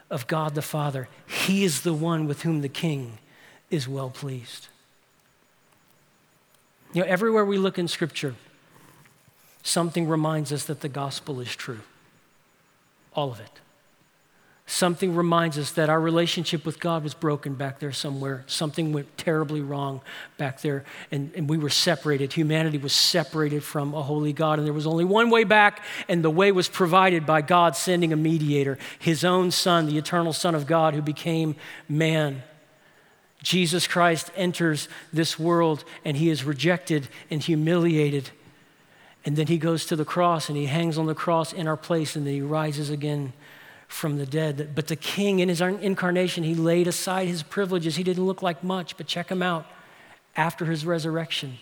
[0.10, 1.10] of God the Father.
[1.26, 3.18] He is the one with whom the King
[3.70, 4.68] is well pleased.
[6.94, 8.36] You know, everywhere we look in Scripture,
[9.64, 11.82] something reminds us that the gospel is true.
[13.14, 13.60] All of it
[14.68, 18.44] something reminds us that our relationship with God was broken back there somewhere.
[18.48, 20.02] Something went terribly wrong
[20.38, 22.34] back there, and, and we were separated.
[22.34, 26.24] Humanity was separated from a holy God, and there was only one way back, and
[26.24, 30.56] the way was provided by God sending a mediator, his own Son, the eternal Son
[30.56, 31.56] of God, who became
[31.88, 32.42] man.
[33.44, 38.32] Jesus Christ enters this world, and he is rejected and humiliated
[39.26, 41.76] And then he goes to the cross and he hangs on the cross in our
[41.76, 43.34] place and then he rises again
[43.88, 44.72] from the dead.
[44.76, 47.96] But the king, in his incarnation, he laid aside his privileges.
[47.96, 49.66] He didn't look like much, but check him out
[50.36, 51.58] after his resurrection.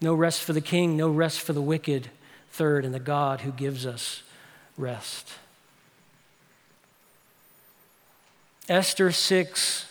[0.00, 2.10] No rest for the king, no rest for the wicked.
[2.50, 4.22] Third, and the God who gives us
[4.76, 5.32] rest.
[8.68, 9.86] Esther 6,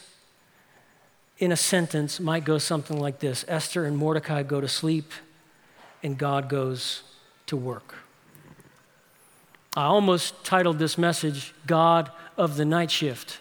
[1.39, 5.11] in a sentence, might go something like this Esther and Mordecai go to sleep,
[6.01, 7.03] and God goes
[7.47, 8.02] to work.
[9.75, 13.39] I almost titled this message, God of the Night Shift,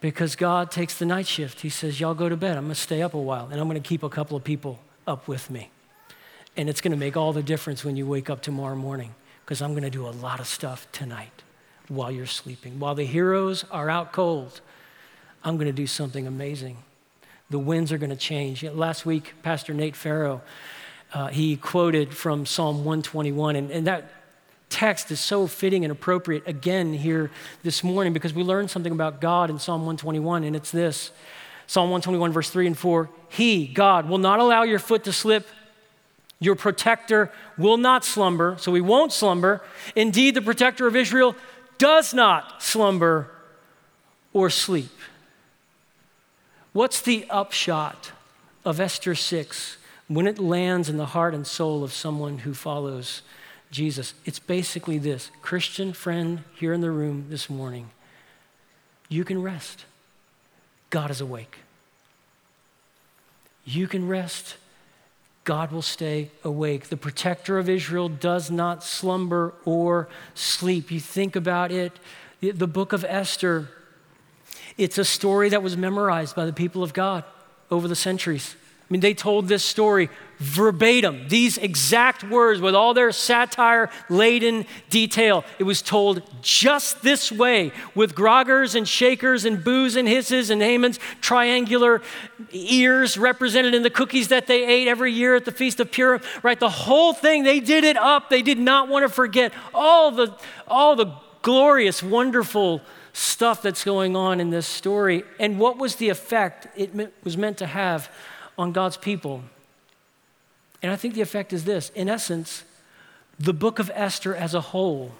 [0.00, 1.60] because God takes the night shift.
[1.60, 2.56] He says, Y'all go to bed.
[2.56, 4.44] I'm going to stay up a while, and I'm going to keep a couple of
[4.44, 5.70] people up with me.
[6.56, 9.60] And it's going to make all the difference when you wake up tomorrow morning, because
[9.60, 11.42] I'm going to do a lot of stuff tonight
[11.88, 12.78] while you're sleeping.
[12.78, 14.60] While the heroes are out cold,
[15.42, 16.76] I'm going to do something amazing.
[17.50, 18.62] The winds are going to change.
[18.62, 20.42] Last week, Pastor Nate Farrow,
[21.12, 24.21] uh, he quoted from Psalm 121, and, and that
[24.72, 27.30] text is so fitting and appropriate again here
[27.62, 31.12] this morning because we learned something about God in Psalm 121, and it's this
[31.66, 35.46] Psalm 121, verse 3 and 4 He, God, will not allow your foot to slip.
[36.40, 39.62] Your protector will not slumber, so he won't slumber.
[39.94, 41.36] Indeed, the protector of Israel
[41.78, 43.30] does not slumber
[44.32, 44.90] or sleep.
[46.72, 48.10] What's the upshot
[48.64, 49.76] of Esther 6
[50.08, 53.22] when it lands in the heart and soul of someone who follows
[53.72, 54.14] Jesus?
[54.24, 57.90] It's basically this Christian friend here in the room this morning,
[59.08, 59.86] you can rest.
[60.90, 61.56] God is awake.
[63.64, 64.56] You can rest.
[65.44, 66.88] God will stay awake.
[66.88, 70.92] The protector of Israel does not slumber or sleep.
[70.92, 71.92] You think about it,
[72.40, 73.68] the book of Esther,
[74.78, 77.24] it's a story that was memorized by the people of God
[77.70, 78.56] over the centuries.
[78.92, 85.46] Mean, they told this story verbatim, these exact words with all their satire laden detail.
[85.58, 90.60] It was told just this way with groggers and shakers and boos and hisses and
[90.60, 92.02] Haman's triangular
[92.50, 96.20] ears represented in the cookies that they ate every year at the Feast of Purim,
[96.42, 96.60] right?
[96.60, 98.28] The whole thing, they did it up.
[98.28, 100.36] They did not want to forget all the,
[100.68, 102.82] all the glorious, wonderful
[103.14, 105.24] stuff that's going on in this story.
[105.40, 108.10] And what was the effect it was meant to have
[108.58, 109.42] on God's people.
[110.82, 112.64] And I think the effect is this in essence,
[113.38, 115.12] the book of Esther as a whole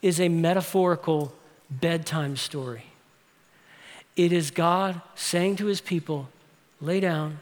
[0.00, 1.32] is a metaphorical
[1.70, 2.84] bedtime story.
[4.16, 6.28] It is God saying to his people,
[6.80, 7.38] lay down,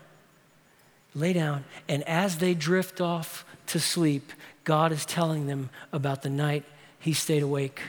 [1.14, 1.64] lay down.
[1.88, 4.32] And as they drift off to sleep,
[4.64, 6.64] God is telling them about the night
[7.00, 7.80] he stayed awake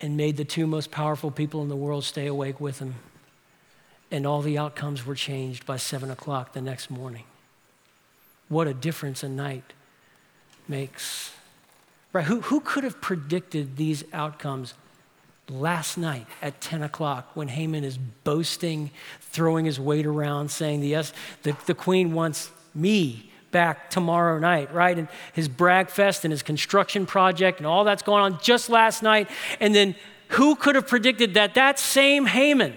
[0.00, 2.96] and made the two most powerful people in the world stay awake with him
[4.16, 7.24] and all the outcomes were changed by seven o'clock the next morning.
[8.48, 9.74] What a difference a night
[10.66, 11.32] makes.
[12.14, 12.24] Right?
[12.24, 14.72] Who, who could have predicted these outcomes
[15.50, 21.12] last night at 10 o'clock when Haman is boasting, throwing his weight around, saying, Yes,
[21.42, 24.98] the, the queen wants me back tomorrow night, right?
[24.98, 29.02] And his brag fest and his construction project and all that's going on just last
[29.02, 29.28] night.
[29.60, 29.94] And then
[30.28, 32.74] who could have predicted that that same Haman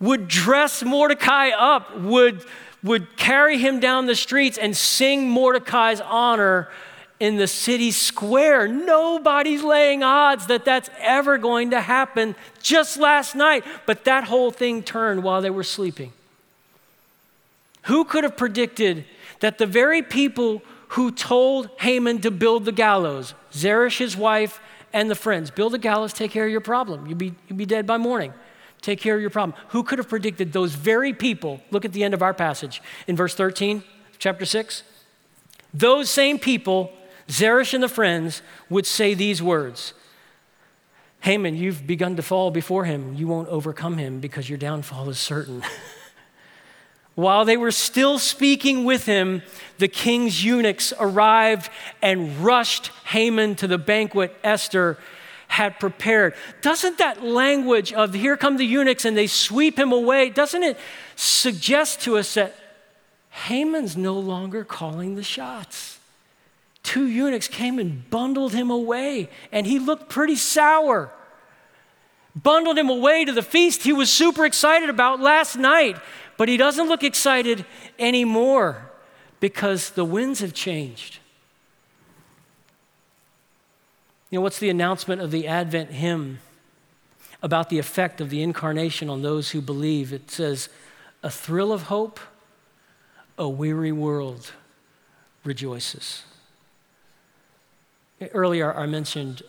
[0.00, 2.44] would dress Mordecai up, would,
[2.82, 6.68] would carry him down the streets and sing Mordecai's honor
[7.20, 8.68] in the city square.
[8.68, 14.50] Nobody's laying odds that that's ever going to happen just last night, but that whole
[14.50, 16.12] thing turned while they were sleeping.
[17.84, 19.04] Who could have predicted
[19.40, 24.60] that the very people who told Haman to build the gallows, Zeresh, his wife,
[24.92, 27.06] and the friends, build a gallows, take care of your problem.
[27.06, 28.32] You'll be, you'll be dead by morning
[28.84, 29.58] take care of your problem.
[29.68, 31.60] Who could have predicted those very people?
[31.70, 33.82] Look at the end of our passage in verse 13,
[34.18, 34.82] chapter 6.
[35.72, 36.92] Those same people,
[37.28, 39.94] Zeresh and the friends, would say these words
[41.20, 43.14] Haman, you've begun to fall before him.
[43.14, 45.62] You won't overcome him because your downfall is certain.
[47.14, 49.40] While they were still speaking with him,
[49.78, 51.70] the king's eunuchs arrived
[52.02, 54.98] and rushed Haman to the banquet Esther
[55.54, 56.34] had prepared.
[56.62, 60.76] Doesn't that language of here come the eunuchs and they sweep him away, doesn't it
[61.14, 62.56] suggest to us that
[63.30, 66.00] Haman's no longer calling the shots?
[66.82, 71.12] Two eunuchs came and bundled him away, and he looked pretty sour.
[72.34, 75.96] Bundled him away to the feast he was super excited about last night,
[76.36, 77.64] but he doesn't look excited
[77.96, 78.90] anymore
[79.38, 81.20] because the winds have changed.
[84.34, 86.40] You know, what's the announcement of the Advent hymn
[87.40, 90.12] about the effect of the incarnation on those who believe?
[90.12, 90.68] It says,
[91.22, 92.18] a thrill of hope,
[93.38, 94.50] a weary world
[95.44, 96.24] rejoices.
[98.32, 99.44] Earlier, I mentioned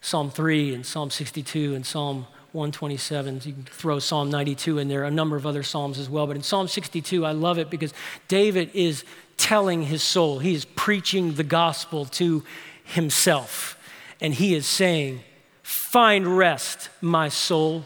[0.00, 3.40] Psalm 3 and Psalm 62 and Psalm 127.
[3.42, 6.28] You can throw Psalm 92 in there, a number of other Psalms as well.
[6.28, 7.92] But in Psalm 62, I love it because
[8.28, 9.02] David is
[9.38, 12.44] telling his soul, he is preaching the gospel to
[12.84, 13.76] himself.
[14.24, 15.20] And he is saying,
[15.62, 17.84] Find rest, my soul,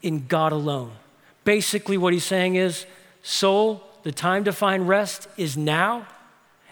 [0.00, 0.92] in God alone.
[1.44, 2.86] Basically, what he's saying is,
[3.22, 6.06] Soul, the time to find rest is now,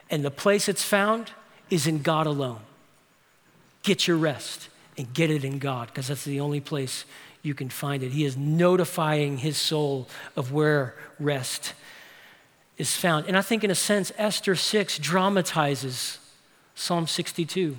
[0.09, 1.33] and the place it's found
[1.69, 2.61] is in God alone.
[3.83, 7.05] Get your rest and get it in God, because that's the only place
[7.43, 8.13] you can find it.
[8.13, 11.75] He is notifying his soul of where rest
[12.79, 13.27] is found.
[13.27, 16.21] And I think, in a sense, Esther 6 dramatizes
[16.75, 17.77] Psalm 62.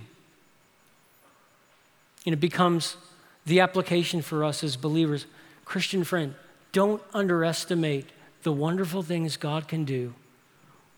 [2.26, 2.98] And it becomes
[3.46, 5.26] the application for us as believers.
[5.64, 6.36] Christian friend,
[6.72, 8.10] don't underestimate
[8.44, 10.14] the wonderful things God can do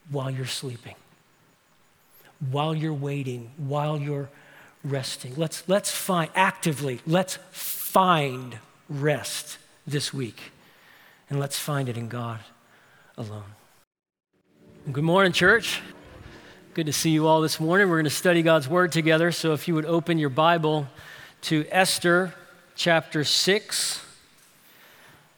[0.09, 0.95] while you're sleeping,
[2.51, 4.29] while you're waiting, while you're
[4.83, 5.33] resting.
[5.35, 8.57] Let's, let's find, actively, let's find
[8.89, 10.51] rest this week.
[11.29, 12.39] And let's find it in God
[13.17, 13.43] alone.
[14.89, 15.81] Good morning, church.
[16.73, 17.89] Good to see you all this morning.
[17.89, 19.33] We're going to study God's Word together.
[19.33, 20.87] So if you would open your Bible
[21.41, 22.33] to Esther
[22.75, 24.01] chapter 6.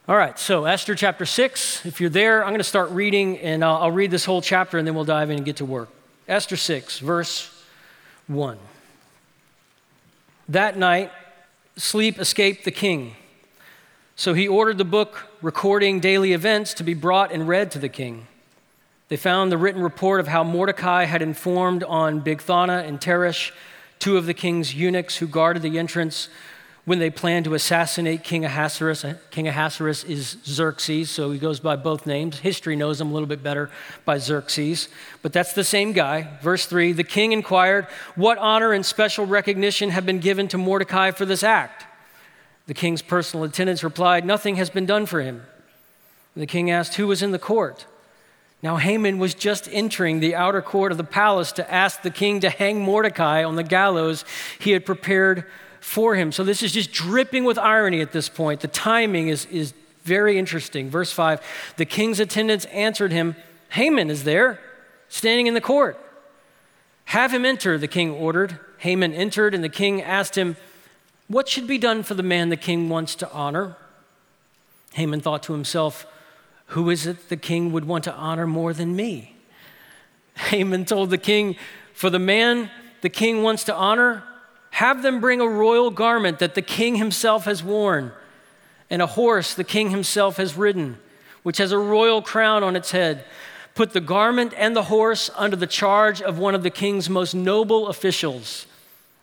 [0.08, 1.86] All right, so Esther chapter 6.
[1.86, 4.78] If you're there, I'm going to start reading, and I'll, I'll, read this whole chapter,
[4.78, 5.90] and then we'll dive in and get to work.
[6.28, 7.50] Esther 6, verse
[8.28, 8.58] 1.
[10.50, 11.12] That night,
[11.78, 13.16] sleep escaped the king.
[14.16, 17.88] So he ordered the book recording daily events to be brought and read to the
[17.88, 18.28] king.
[19.10, 23.52] They found the written report of how Mordecai had informed on Bigthana and Teresh,
[24.00, 26.30] two of the king's eunuchs who guarded the entrance
[26.86, 29.06] when they planned to assassinate King Ahasuerus.
[29.06, 32.40] Uh, king Ahasuerus is Xerxes, so he goes by both names.
[32.40, 33.70] History knows him a little bit better
[34.06, 34.88] by Xerxes,
[35.22, 36.28] but that's the same guy.
[36.42, 37.86] Verse 3 The king inquired,
[38.16, 41.86] What honor and special recognition have been given to Mordecai for this act?
[42.66, 45.44] The king's personal attendants replied, Nothing has been done for him.
[46.36, 47.86] The king asked, Who was in the court?
[48.62, 52.42] Now Haman was just entering the outer court of the palace to ask the king
[52.42, 54.26] to hang Mordecai on the gallows
[54.60, 55.46] he had prepared
[55.80, 56.32] for him.
[56.32, 58.60] So this is just dripping with irony at this point.
[58.60, 60.90] The timing is, is very interesting.
[60.90, 61.42] Verse 5
[61.78, 63.36] The king's attendants answered him,
[63.70, 64.60] Haman is there,
[65.08, 65.98] standing in the court.
[67.06, 68.60] Have him enter, the king ordered.
[68.80, 70.58] Haman entered, and the king asked him,
[71.28, 73.78] What should be done for the man the king wants to honor?
[74.94, 76.06] Haman thought to himself,
[76.70, 79.36] Who is it the king would want to honor more than me?
[80.36, 81.56] Haman told the king,
[81.94, 82.70] For the man
[83.02, 84.24] the king wants to honor,
[84.72, 88.12] have them bring a royal garment that the king himself has worn,
[88.90, 91.00] and a horse the king himself has ridden,
[91.42, 93.26] which has a royal crown on its head.
[93.74, 97.34] Put the garment and the horse under the charge of one of the king's most
[97.34, 98.68] noble officials.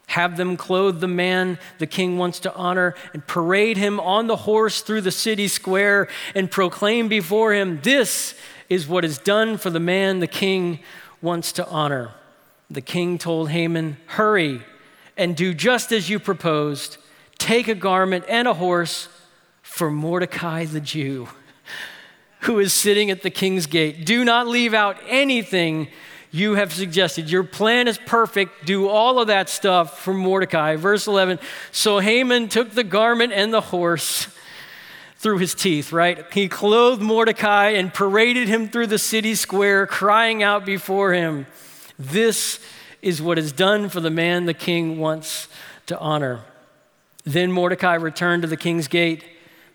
[0.07, 4.37] Have them clothe the man the king wants to honor and parade him on the
[4.37, 8.33] horse through the city square and proclaim before him, This
[8.69, 10.79] is what is done for the man the king
[11.21, 12.11] wants to honor.
[12.69, 14.61] The king told Haman, Hurry
[15.17, 16.97] and do just as you proposed.
[17.37, 19.09] Take a garment and a horse
[19.61, 21.27] for Mordecai the Jew,
[22.41, 24.05] who is sitting at the king's gate.
[24.05, 25.89] Do not leave out anything
[26.31, 27.29] you have suggested.
[27.29, 28.65] Your plan is perfect.
[28.65, 30.75] Do all of that stuff for Mordecai.
[30.75, 31.39] Verse 11
[31.71, 34.27] So Haman took the garment and the horse
[35.17, 36.31] through his teeth, right?
[36.31, 41.47] He clothed Mordecai and paraded him through the city square, crying out before him,
[41.97, 42.59] This
[43.01, 45.47] is what is done for the man the king wants
[45.87, 46.41] to honor.
[47.23, 49.23] Then Mordecai returned to the king's gate,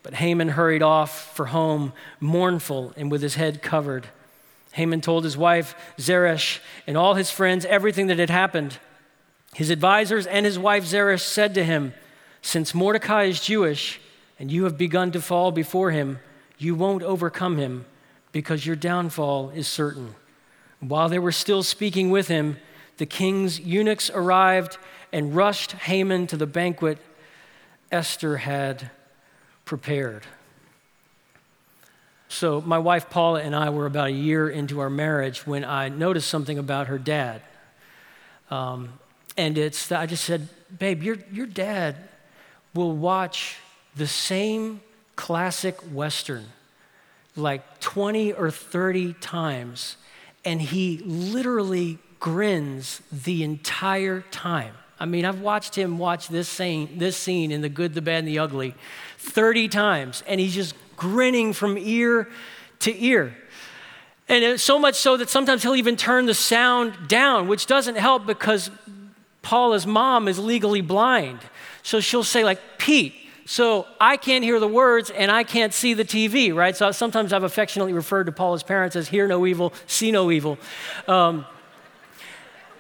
[0.03, 4.09] but Haman hurried off for home, mournful and with his head covered.
[4.73, 8.79] Haman told his wife Zeresh and all his friends everything that had happened.
[9.55, 11.95] His advisors and his wife Zeresh said to him,
[12.41, 14.01] Since Mordecai is Jewish
[14.39, 16.21] and you have begun to fall before him,
[16.59, 17.85] you won't overcome him
[18.33, 20.15] because your downfall is certain.
[20.81, 22.57] While they were still speaking with him,
[22.97, 24.79] the king's eunuchs arrived
[25.13, 26.99] and rushed Haman to the banquet
[27.91, 28.91] Esther had
[29.65, 30.25] prepared.
[32.33, 35.91] So, my wife Paula and I were about a year into our marriage when I
[35.91, 37.43] noticed something about her dad.
[38.51, 38.95] Um,
[39.37, 41.97] and it's, I just said, Babe, your, your dad
[42.73, 43.59] will watch
[43.97, 44.81] the same
[45.15, 46.47] classic Western
[47.37, 49.99] like 20 or 30 times,
[50.43, 54.75] and he literally grins the entire time.
[54.99, 58.21] I mean, I've watched him watch this scene, this scene in The Good, the Bad,
[58.21, 58.75] and the Ugly
[59.19, 62.29] 30 times, and he's just grinning from ear
[62.79, 63.37] to ear.
[64.29, 68.25] And so much so that sometimes he'll even turn the sound down, which doesn't help
[68.25, 68.71] because
[69.43, 71.41] Paula's mom is legally blind.
[71.83, 73.15] So she'll say, like, Pete,
[73.47, 76.77] so I can't hear the words and I can't see the TV, right?
[76.77, 80.57] So sometimes I've affectionately referred to Paula's parents as hear no evil, see no evil.
[81.09, 81.45] Um,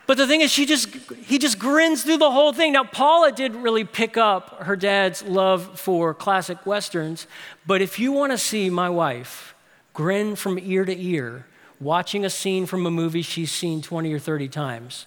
[0.06, 0.88] but the thing is, she just,
[1.24, 2.72] he just grins through the whole thing.
[2.72, 7.26] Now, Paula did really pick up her dad's love for classic Westerns,
[7.66, 9.54] but if you want to see my wife
[9.92, 11.46] grin from ear to ear,
[11.80, 15.06] watching a scene from a movie she's seen 20 or 30 times,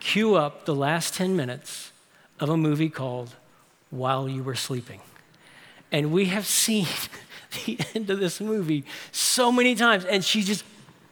[0.00, 1.92] cue up the last 10 minutes
[2.40, 3.34] of a movie called
[3.90, 5.00] While You Were Sleeping.
[5.92, 6.86] And we have seen
[7.66, 10.64] the end of this movie so many times, and she just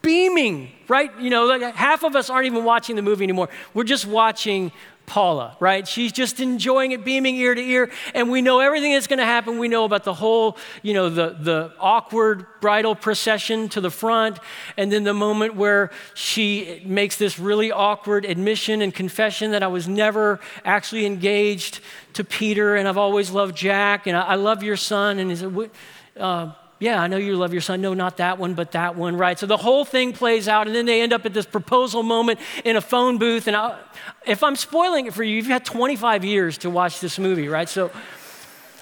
[0.04, 1.10] beaming, right?
[1.18, 3.48] You know, like half of us aren't even watching the movie anymore.
[3.72, 4.70] We're just watching
[5.06, 5.86] Paula, right?
[5.86, 9.24] She's just enjoying it, beaming ear to ear, and we know everything that's going to
[9.24, 9.58] happen.
[9.58, 14.38] We know about the whole, you know, the, the awkward bridal procession to the front,
[14.76, 19.66] and then the moment where she makes this really awkward admission and confession that I
[19.66, 21.80] was never actually engaged
[22.14, 25.36] to Peter, and I've always loved Jack, and I, I love your son, and he
[25.36, 25.70] said,
[26.16, 27.80] uh, yeah, I know you love your son.
[27.80, 29.38] No, not that one, but that one, right?
[29.38, 32.40] So the whole thing plays out, and then they end up at this proposal moment
[32.64, 33.46] in a phone booth.
[33.46, 33.78] And I,
[34.26, 37.68] if I'm spoiling it for you, you've had 25 years to watch this movie, right?
[37.68, 37.90] So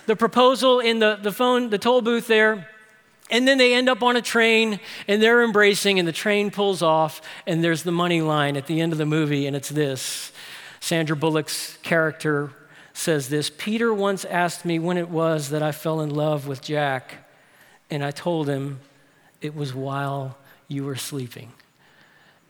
[0.07, 2.69] the proposal in the, the phone, the toll booth there,
[3.31, 6.83] and then they end up on a train and they're embracing, and the train pulls
[6.83, 10.33] off, and there's the money line at the end of the movie, and it's this
[10.81, 12.51] Sandra Bullock's character
[12.95, 16.61] says this Peter once asked me when it was that I fell in love with
[16.61, 17.22] Jack.
[17.93, 18.81] And I told him
[19.43, 21.53] it was while you were sleeping.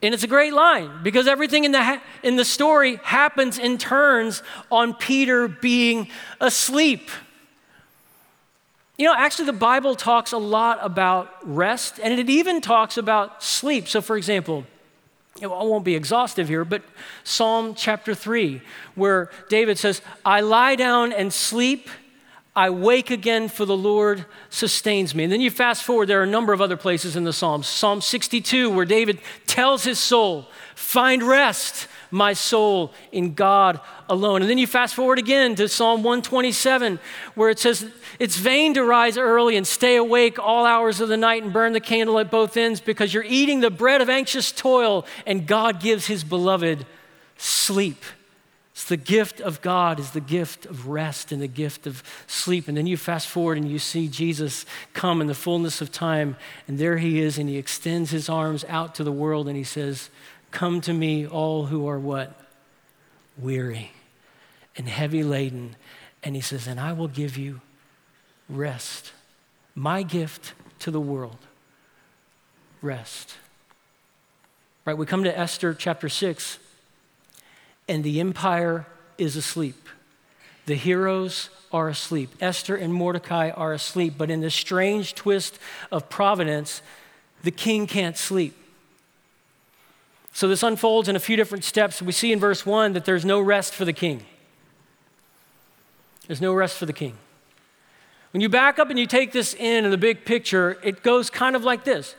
[0.00, 3.76] And it's a great line because everything in the, ha- in the story happens in
[3.76, 6.06] turns on Peter being
[6.40, 7.10] asleep.
[8.96, 13.42] You know, actually, the Bible talks a lot about rest and it even talks about
[13.42, 13.88] sleep.
[13.88, 14.64] So, for example,
[15.42, 16.84] I won't be exhaustive here, but
[17.24, 18.62] Psalm chapter 3,
[18.94, 21.88] where David says, I lie down and sleep
[22.54, 25.24] I wake again, for the Lord sustains me.
[25.24, 27.66] And then you fast forward, there are a number of other places in the Psalms.
[27.66, 34.42] Psalm 62, where David tells his soul, Find rest, my soul, in God alone.
[34.42, 36.98] And then you fast forward again to Psalm 127,
[37.34, 41.16] where it says, It's vain to rise early and stay awake all hours of the
[41.16, 44.52] night and burn the candle at both ends because you're eating the bread of anxious
[44.52, 46.84] toil, and God gives his beloved
[47.38, 48.04] sleep.
[48.82, 52.66] It's the gift of God is the gift of rest and the gift of sleep.
[52.66, 56.36] And then you fast forward and you see Jesus come in the fullness of time,
[56.66, 59.62] and there he is, and he extends his arms out to the world and he
[59.62, 60.10] says,
[60.50, 62.36] Come to me, all who are what?
[63.38, 63.92] Weary
[64.76, 65.76] and heavy laden.
[66.24, 67.60] And he says, And I will give you
[68.48, 69.12] rest.
[69.76, 71.38] My gift to the world
[72.80, 73.36] rest.
[74.84, 76.58] Right, we come to Esther chapter 6
[77.92, 78.86] and the empire
[79.18, 79.86] is asleep.
[80.64, 82.30] The heroes are asleep.
[82.40, 84.14] Esther and Mordecai are asleep.
[84.16, 85.58] But in this strange twist
[85.90, 86.80] of providence,
[87.42, 88.56] the king can't sleep.
[90.32, 92.00] So this unfolds in a few different steps.
[92.00, 94.24] We see in verse 1 that there's no rest for the king.
[96.26, 97.18] There's no rest for the king.
[98.30, 101.28] When you back up and you take this in in the big picture, it goes
[101.28, 102.14] kind of like this.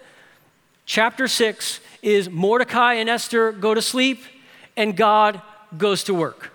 [0.85, 4.21] Chapter 6 is Mordecai and Esther go to sleep,
[4.77, 5.41] and God
[5.77, 6.51] goes to work.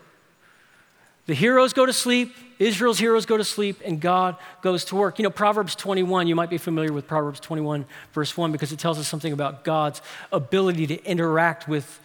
[1.27, 5.19] The heroes go to sleep, Israel's heroes go to sleep, and God goes to work.
[5.19, 8.79] You know, Proverbs 21, you might be familiar with Proverbs 21, verse 1, because it
[8.79, 10.01] tells us something about God's
[10.33, 12.01] ability to interact with,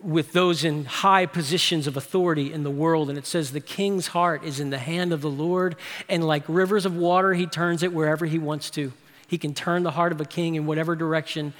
[0.00, 3.08] with those in high positions of authority in the world.
[3.08, 5.76] And it says, The king's heart is in the hand of the Lord,
[6.08, 8.92] and like rivers of water, he turns it wherever he wants to.
[9.28, 11.54] He can turn the heart of a king in whatever direction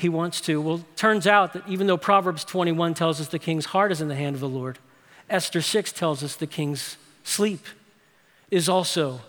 [0.00, 0.60] he wants to.
[0.60, 4.08] Well, turns out that even though Proverbs 21 tells us the king's heart is in
[4.08, 4.78] the hand of the Lord,
[5.28, 7.66] Esther 6 tells us the king's sleep
[8.50, 9.20] is also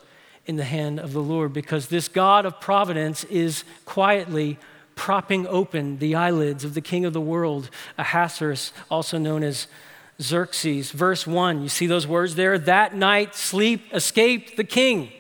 [0.45, 4.57] in the hand of the Lord because this God of providence is quietly
[4.95, 9.67] propping open the eyelids of the king of the world, Ahasuerus, also known as
[10.22, 10.91] Xerxes.
[10.91, 12.57] Verse 1, you see those words there?
[12.57, 15.11] That night sleep escaped the king.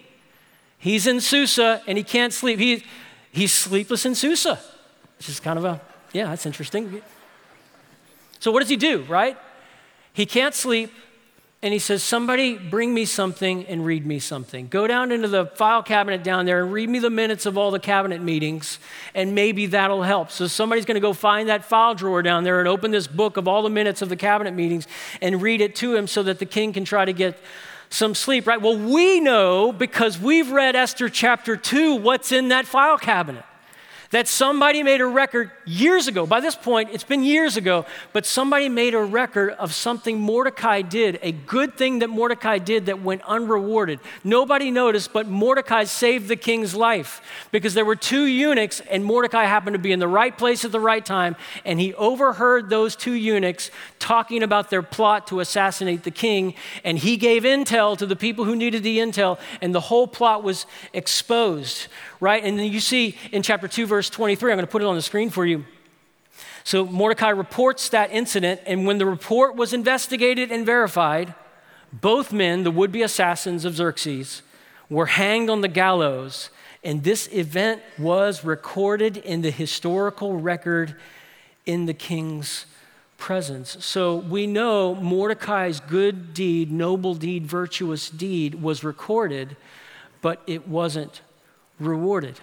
[0.77, 2.57] He's in Susa and he can't sleep.
[2.57, 2.85] He,
[3.33, 4.57] he's sleepless in Susa.
[5.21, 5.79] Which is kind of a,
[6.13, 6.99] yeah, that's interesting.
[8.39, 9.37] So, what does he do, right?
[10.13, 10.91] He can't sleep,
[11.61, 14.67] and he says, Somebody bring me something and read me something.
[14.67, 17.69] Go down into the file cabinet down there and read me the minutes of all
[17.69, 18.79] the cabinet meetings,
[19.13, 20.31] and maybe that'll help.
[20.31, 23.37] So somebody's going to go find that file drawer down there and open this book
[23.37, 24.87] of all the minutes of the cabinet meetings
[25.21, 27.37] and read it to him so that the king can try to get
[27.91, 28.59] some sleep, right?
[28.59, 33.45] Well, we know because we've read Esther chapter 2 what's in that file cabinet.
[34.11, 36.25] That somebody made a record years ago.
[36.25, 40.81] By this point, it's been years ago, but somebody made a record of something Mordecai
[40.81, 43.99] did, a good thing that Mordecai did that went unrewarded.
[44.23, 49.45] Nobody noticed, but Mordecai saved the king's life because there were two eunuchs, and Mordecai
[49.45, 52.95] happened to be in the right place at the right time, and he overheard those
[52.97, 56.53] two eunuchs talking about their plot to assassinate the king,
[56.83, 60.43] and he gave intel to the people who needed the intel, and the whole plot
[60.43, 61.87] was exposed
[62.21, 62.43] right?
[62.43, 64.95] And then you see in chapter 2, verse 23, I'm going to put it on
[64.95, 65.65] the screen for you.
[66.63, 71.33] So Mordecai reports that incident, and when the report was investigated and verified,
[71.91, 74.41] both men, the would be assassins of Xerxes,
[74.89, 76.49] were hanged on the gallows.
[76.83, 80.95] And this event was recorded in the historical record
[81.65, 82.65] in the king's
[83.17, 83.77] presence.
[83.85, 89.55] So we know Mordecai's good deed, noble deed, virtuous deed was recorded,
[90.21, 91.21] but it wasn't
[91.79, 92.39] rewarded.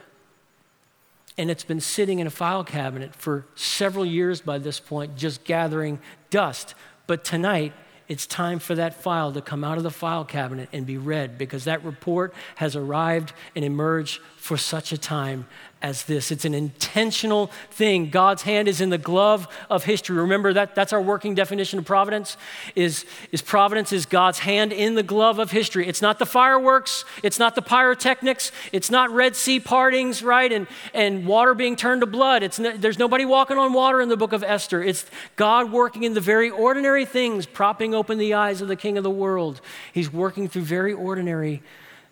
[1.39, 5.45] And it's been sitting in a file cabinet for several years by this point, just
[5.45, 6.75] gathering dust.
[7.07, 7.73] But tonight,
[8.09, 11.39] it's time for that file to come out of the file cabinet and be read
[11.39, 15.47] because that report has arrived and emerged for such a time
[15.81, 16.33] as this.
[16.33, 18.11] It's an intentional thing.
[18.11, 20.17] God's hand is in the glove of history.
[20.17, 22.37] Remember that that's our working definition of providence
[22.75, 25.87] is, is providence is God's hand in the glove of history.
[25.87, 30.53] It's not the fireworks, it's not the pyrotechnics, it's not Red Sea partings, right?
[30.53, 32.43] And, and water being turned to blood.
[32.43, 34.83] It's no, there's nobody walking on water in the book of Esther.
[34.83, 35.07] It's
[35.37, 39.05] God working in the very ordinary things, propping open the eyes of the king of
[39.05, 39.61] the world.
[39.93, 41.63] He's working through very ordinary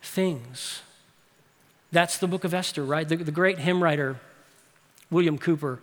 [0.01, 0.83] things.
[1.97, 3.09] That's the book of Esther, right?
[3.09, 4.21] The, the great hymn writer,
[5.11, 5.79] William Cowper,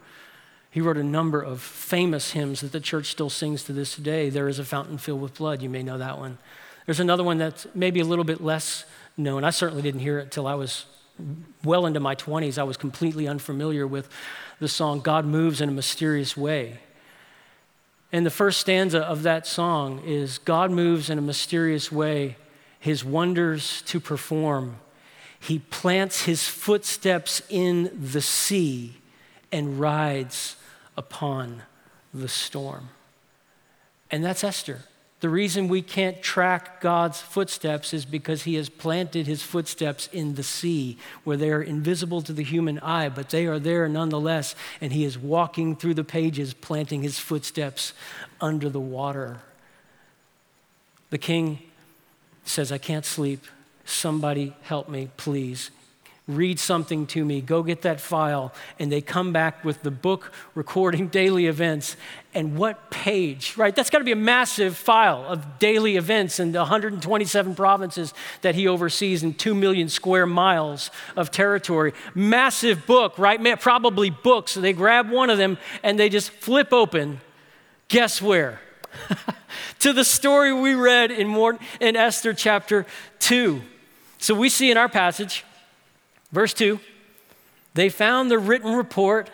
[0.70, 4.30] he wrote a number of famous hymns that the church still sings to this day.
[4.30, 5.64] There is a fountain filled with blood.
[5.64, 6.38] You may know that one.
[6.86, 8.86] There's another one that's maybe a little bit less
[9.18, 9.44] known.
[9.44, 10.86] I certainly didn't hear it till I was
[11.64, 12.60] well into my 20s.
[12.60, 14.08] I was completely unfamiliar with
[14.60, 16.78] the song God Moves in a Mysterious Way.
[18.12, 22.38] And the first stanza of that song is God moves in a mysterious way,
[22.80, 24.76] his wonders to perform
[25.44, 28.94] he plants his footsteps in the sea
[29.52, 30.56] and rides
[30.96, 31.64] upon
[32.14, 32.88] the storm.
[34.10, 34.84] And that's Esther.
[35.20, 40.36] The reason we can't track God's footsteps is because he has planted his footsteps in
[40.36, 44.56] the sea, where they are invisible to the human eye, but they are there nonetheless.
[44.80, 47.92] And he is walking through the pages, planting his footsteps
[48.40, 49.42] under the water.
[51.10, 51.60] The king
[52.46, 53.44] says, I can't sleep.
[53.86, 55.72] Somebody help me, please.
[56.26, 57.42] Read something to me.
[57.42, 58.54] Go get that file.
[58.80, 61.98] And they come back with the book recording daily events.
[62.34, 63.76] And what page, right?
[63.76, 68.56] That's got to be a massive file of daily events in the 127 provinces that
[68.56, 71.94] he oversees in 2 million square miles of territory.
[72.16, 73.60] Massive book, right?
[73.60, 74.54] Probably books.
[74.54, 77.20] So they grab one of them and they just flip open.
[77.90, 78.62] Guess where?
[79.80, 82.86] to the story we read in, Mort- in Esther chapter
[83.20, 83.62] 2.
[84.24, 85.44] So we see in our passage,
[86.32, 86.80] verse 2,
[87.74, 89.30] they found the written report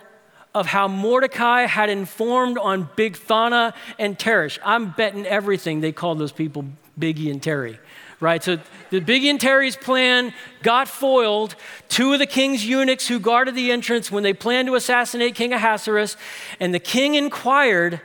[0.52, 4.58] of how Mordecai had informed on Bigthana and Teresh.
[4.64, 6.64] I'm betting everything they called those people
[6.98, 7.78] Biggie and Terry,
[8.18, 8.42] right?
[8.42, 8.58] So
[8.90, 10.34] the Biggie and Terry's plan
[10.64, 11.54] got foiled.
[11.88, 15.52] Two of the king's eunuchs who guarded the entrance when they planned to assassinate King
[15.52, 16.16] Ahasuerus,
[16.58, 18.00] and the king inquired,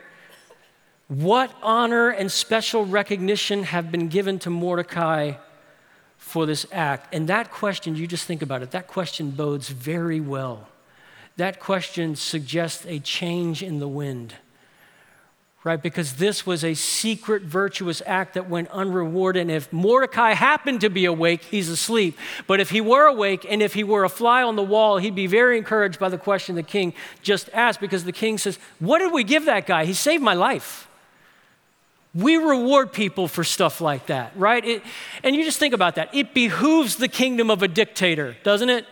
[1.08, 5.38] What honor and special recognition have been given to Mordecai
[6.26, 7.13] for this act?
[7.13, 10.67] And that question, you just think about it, that question bodes very well.
[11.38, 14.34] That question suggests a change in the wind,
[15.63, 15.82] right?
[15.82, 19.43] Because this was a secret virtuous act that went unrewarded.
[19.43, 22.17] And if Mordecai happened to be awake, he's asleep.
[22.47, 25.13] But if he were awake and if he were a fly on the wall, he'd
[25.13, 28.97] be very encouraged by the question the king just asked because the king says, What
[28.97, 29.86] did we give that guy?
[29.86, 30.88] He saved my life.
[32.16, 34.63] We reward people for stuff like that, right?
[34.63, 34.84] It,
[35.22, 36.16] and you just think about that.
[36.16, 38.86] It behooves the kingdom of a dictator, doesn't it?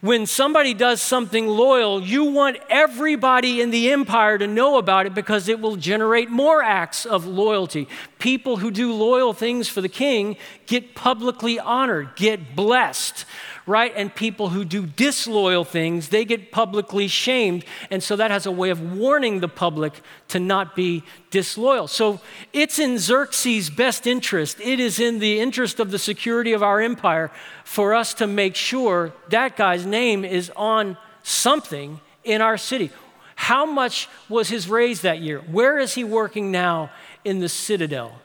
[0.00, 5.14] When somebody does something loyal, you want everybody in the empire to know about it
[5.14, 7.86] because it will generate more acts of loyalty.
[8.18, 10.36] People who do loyal things for the king
[10.66, 13.26] get publicly honored, get blessed,
[13.70, 13.92] right?
[13.94, 17.64] And people who do disloyal things, they get publicly shamed.
[17.88, 21.86] And so that has a way of warning the public to not be disloyal.
[21.86, 22.20] So
[22.52, 26.80] it's in Xerxes' best interest, it is in the interest of the security of our
[26.80, 27.30] empire
[27.64, 32.90] for us to make sure that guy's name is on something in our city.
[33.36, 35.38] How much was his raise that year?
[35.38, 36.90] Where is he working now
[37.24, 38.20] in the citadel?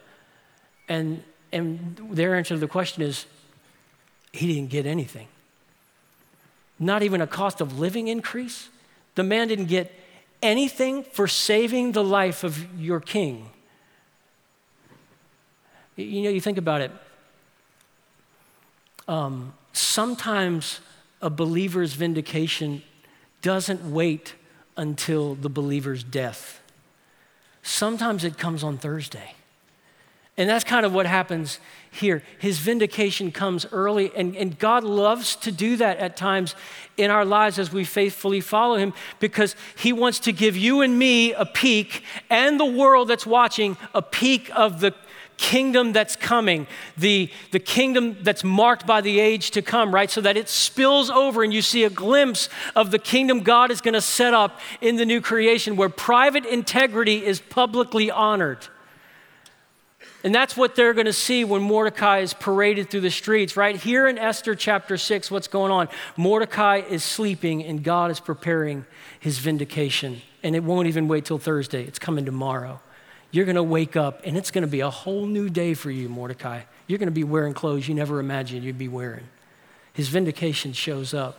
[0.89, 1.24] And,
[1.54, 3.28] and their answer to the question is
[4.34, 5.28] he didn't get anything.
[6.80, 8.69] Not even a cost of living increase.
[9.15, 9.93] The man didn't get
[10.41, 13.49] anything for saving the life of your king.
[15.95, 16.91] You know, you think about it.
[19.07, 20.82] Um, sometimes
[21.21, 22.84] a believer's vindication
[23.41, 24.34] doesn't wait
[24.76, 26.61] until the believer's death.
[27.63, 29.36] Sometimes it comes on Thursday.
[30.38, 31.59] And that's kind of what happens
[31.91, 32.21] here.
[32.39, 36.55] His vindication comes early, and, and God loves to do that at times
[36.97, 40.99] in our lives as we faithfully follow Him because He wants to give you and
[40.99, 44.93] me a peek and the world that's watching a peek of the
[45.38, 46.67] kingdom that's coming,
[46.97, 50.09] the, the kingdom that's marked by the age to come, right?
[50.09, 53.81] So that it spills over and you see a glimpse of the kingdom God is
[53.81, 58.67] going to set up in the new creation where private integrity is publicly honored.
[60.26, 63.76] And that's what they're going to see when Mordecai is paraded through the streets, right?
[63.76, 65.88] Here in Esther chapter 6, what's going on?
[66.17, 68.88] Mordecai is sleeping and God is preparing
[69.19, 70.23] his vindication.
[70.41, 72.80] And it won't even wait till Thursday, it's coming tomorrow.
[73.30, 75.91] You're going to wake up and it's going to be a whole new day for
[75.91, 76.61] you, Mordecai.
[76.88, 79.28] You're going to be wearing clothes you never imagined you'd be wearing.
[79.93, 81.38] His vindication shows up.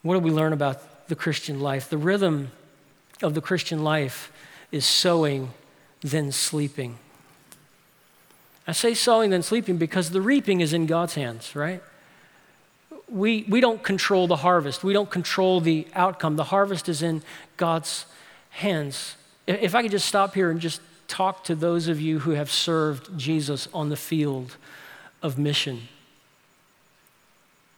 [0.00, 1.90] What do we learn about the Christian life?
[1.90, 2.50] The rhythm
[3.20, 4.32] of the Christian life
[4.72, 5.52] is sowing,
[6.00, 6.96] then sleeping.
[8.66, 11.82] I say sowing then sleeping because the reaping is in God's hands, right?
[13.08, 14.84] We, we don't control the harvest.
[14.84, 16.36] We don't control the outcome.
[16.36, 17.22] The harvest is in
[17.56, 18.06] God's
[18.50, 19.16] hands.
[19.46, 22.50] If I could just stop here and just talk to those of you who have
[22.50, 24.56] served Jesus on the field
[25.22, 25.88] of mission.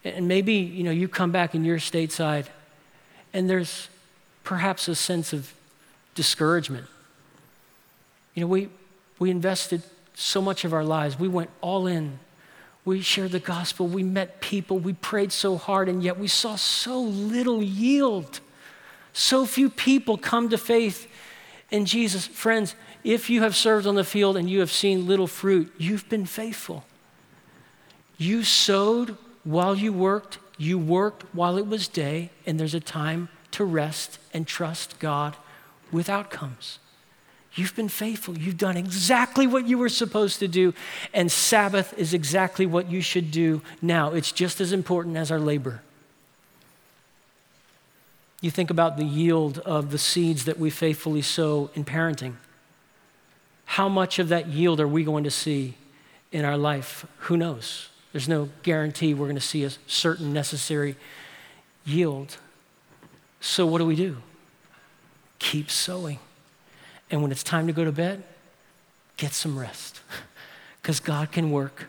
[0.05, 2.47] And maybe, you know, you come back in your stateside
[3.33, 3.89] and there's
[4.45, 5.55] perhaps a sense of
[6.15, 6.87] discouragement.
[8.35, 8.69] You know, we,
[9.19, 9.83] we invested
[10.23, 11.19] so much of our lives.
[11.19, 12.19] We went all in.
[12.85, 13.87] We shared the gospel.
[13.87, 14.79] We met people.
[14.79, 18.41] We prayed so hard, and yet we saw so little yield.
[19.13, 21.09] So few people come to faith
[21.71, 22.27] in Jesus.
[22.27, 26.09] Friends, if you have served on the field and you have seen little fruit, you've
[26.09, 26.85] been faithful.
[28.17, 33.29] You sowed while you worked, you worked while it was day, and there's a time
[33.53, 35.37] to rest and trust God
[35.91, 36.79] with outcomes.
[37.55, 38.39] You've been faithful.
[38.39, 40.73] You've done exactly what you were supposed to do,
[41.13, 44.13] and Sabbath is exactly what you should do now.
[44.13, 45.83] It's just as important as our labor.
[48.41, 52.35] You think about the yield of the seeds that we faithfully sow in parenting.
[53.67, 55.77] How much of that yield are we going to see
[56.33, 57.07] in our life?
[57.21, 57.91] Who knows?
[58.13, 60.97] There's no guarantee we're going to see a certain necessary
[61.85, 62.37] yield.
[63.41, 64.19] So, what do we do?
[65.39, 66.19] Keep sowing.
[67.13, 68.25] And when it's time to go to bed,
[69.17, 70.01] get some rest.
[70.81, 71.87] Because God can work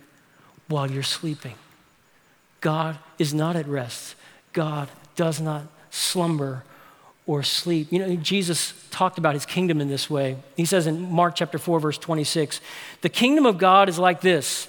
[0.68, 1.56] while you're sleeping.
[2.62, 4.14] God is not at rest.
[4.54, 6.64] God does not slumber
[7.26, 7.92] or sleep.
[7.92, 10.38] You know, Jesus talked about his kingdom in this way.
[10.56, 12.62] He says in Mark chapter 4, verse 26,
[13.02, 14.68] the kingdom of God is like this.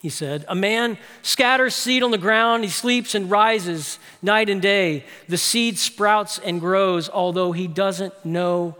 [0.00, 4.62] He said, A man scatters seed on the ground, he sleeps and rises night and
[4.62, 5.04] day.
[5.28, 8.76] The seed sprouts and grows, although he doesn't know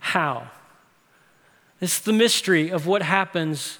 [0.00, 0.50] how.
[1.80, 3.78] It's the mystery of what happens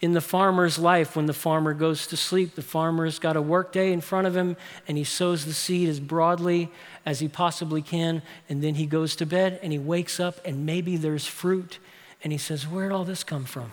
[0.00, 2.56] in the farmer's life when the farmer goes to sleep.
[2.56, 4.56] The farmer's got a workday in front of him
[4.88, 6.70] and he sows the seed as broadly
[7.06, 8.22] as he possibly can.
[8.48, 11.78] And then he goes to bed and he wakes up and maybe there's fruit.
[12.24, 13.72] And he says, Where'd all this come from?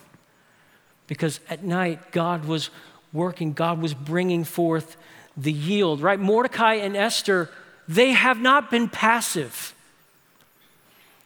[1.07, 2.69] Because at night, God was
[3.11, 4.97] working, God was bringing forth
[5.35, 6.19] the yield, right?
[6.19, 7.49] Mordecai and Esther,
[7.87, 9.73] they have not been passive.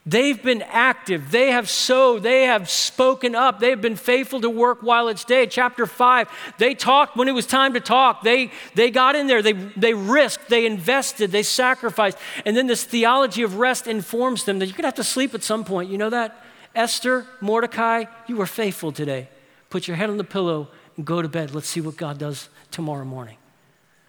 [0.06, 1.32] They've been active.
[1.32, 2.24] They have sowed.
[2.24, 3.62] They have spoken up.
[3.62, 5.48] They've been faithful to work while it's day.
[5.48, 6.28] Chapter 5,
[6.58, 8.22] they talked when it was time to talk.
[8.22, 9.42] They, they got in there.
[9.42, 10.50] They, they risked.
[10.50, 11.32] They invested.
[11.32, 12.18] They sacrificed.
[12.46, 15.34] And then this theology of rest informs them that you're going to have to sleep
[15.34, 15.90] at some point.
[15.90, 16.44] You know that?
[16.76, 19.30] Esther, Mordecai, you were faithful today.
[19.70, 21.56] Put your head on the pillow and go to bed.
[21.56, 23.38] Let's see what God does tomorrow morning.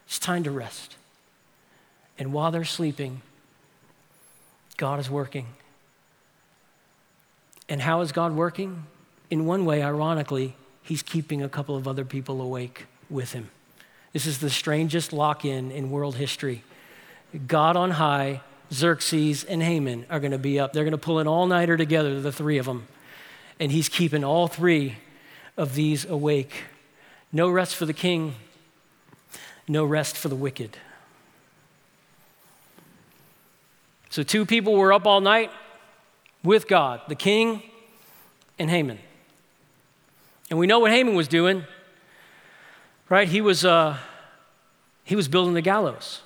[0.06, 0.96] It's time to rest.
[2.18, 3.22] And while they're sleeping,
[4.76, 5.46] God is working.
[7.68, 8.84] And how is God working?
[9.30, 13.50] In one way, ironically, He's keeping a couple of other people awake with Him.
[14.12, 16.62] This is the strangest lock in in world history.
[17.46, 18.42] God on high,
[18.72, 20.72] Xerxes, and Haman are going to be up.
[20.72, 22.86] They're going to pull an all nighter together, the three of them.
[23.58, 24.96] And He's keeping all three
[25.56, 26.64] of these awake.
[27.32, 28.34] No rest for the king,
[29.66, 30.76] no rest for the wicked.
[34.10, 35.50] So, two people were up all night,
[36.44, 37.62] with God, the king
[38.58, 38.98] and Haman.
[40.50, 41.64] And we know what Haman was doing,
[43.08, 43.26] right?
[43.26, 43.96] He was, uh,
[45.02, 46.20] he was building the gallows.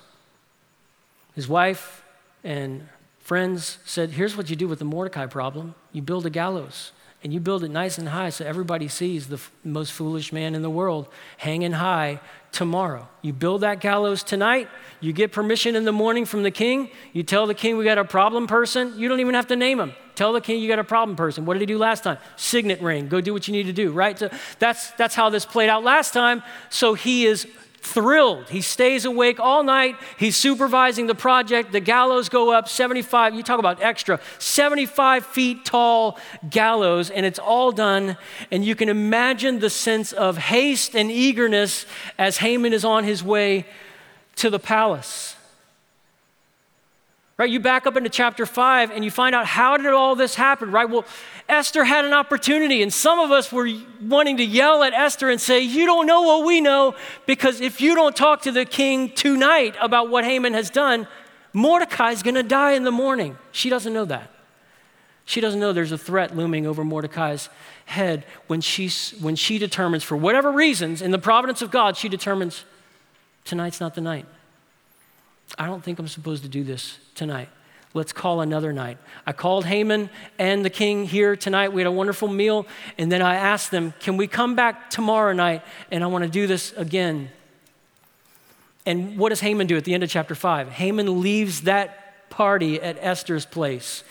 [1.33, 2.03] His wife
[2.43, 2.89] and
[3.19, 6.91] friends said, Here's what you do with the Mordecai problem you build a gallows
[7.23, 10.55] and you build it nice and high so everybody sees the f- most foolish man
[10.55, 11.07] in the world
[11.37, 12.19] hanging high
[12.51, 13.07] tomorrow.
[13.21, 14.69] You build that gallows tonight,
[15.01, 17.97] you get permission in the morning from the king, you tell the king we got
[17.97, 19.93] a problem person, you don't even have to name him.
[20.15, 21.45] Tell the king you got a problem person.
[21.45, 22.17] What did he do last time?
[22.35, 23.07] Signet ring.
[23.07, 24.17] Go do what you need to do, right?
[24.17, 26.43] So that's that's how this played out last time.
[26.69, 27.47] So he is
[27.81, 28.49] thrilled.
[28.49, 29.95] He stays awake all night.
[30.17, 31.71] He's supervising the project.
[31.71, 36.19] The gallows go up 75, you talk about extra, 75 feet tall
[36.49, 38.17] gallows, and it's all done.
[38.51, 41.85] And you can imagine the sense of haste and eagerness
[42.17, 43.65] as Haman is on his way
[44.37, 45.35] to the palace.
[47.39, 47.49] Right?
[47.49, 50.71] You back up into chapter 5 and you find out how did all this happen,
[50.71, 50.89] right?
[50.89, 51.05] Well,
[51.47, 53.69] Esther had an opportunity, and some of us were
[54.01, 57.79] wanting to yell at Esther and say, You don't know what we know, because if
[57.79, 61.07] you don't talk to the king tonight about what Haman has done,
[61.53, 63.37] Mordecai's gonna die in the morning.
[63.53, 64.29] She doesn't know that.
[65.23, 67.47] She doesn't know there's a threat looming over Mordecai's
[67.85, 68.89] head when she,
[69.21, 72.65] when she determines, for whatever reasons, in the providence of God, she determines
[73.45, 74.25] tonight's not the night.
[75.59, 77.49] I don't think I'm supposed to do this tonight.
[77.93, 78.97] Let's call another night.
[79.25, 81.73] I called Haman and the king here tonight.
[81.73, 82.65] We had a wonderful meal.
[82.97, 85.63] And then I asked them, Can we come back tomorrow night?
[85.91, 87.29] And I want to do this again.
[88.85, 90.69] And what does Haman do at the end of chapter 5?
[90.69, 94.03] Haman leaves that party at Esther's place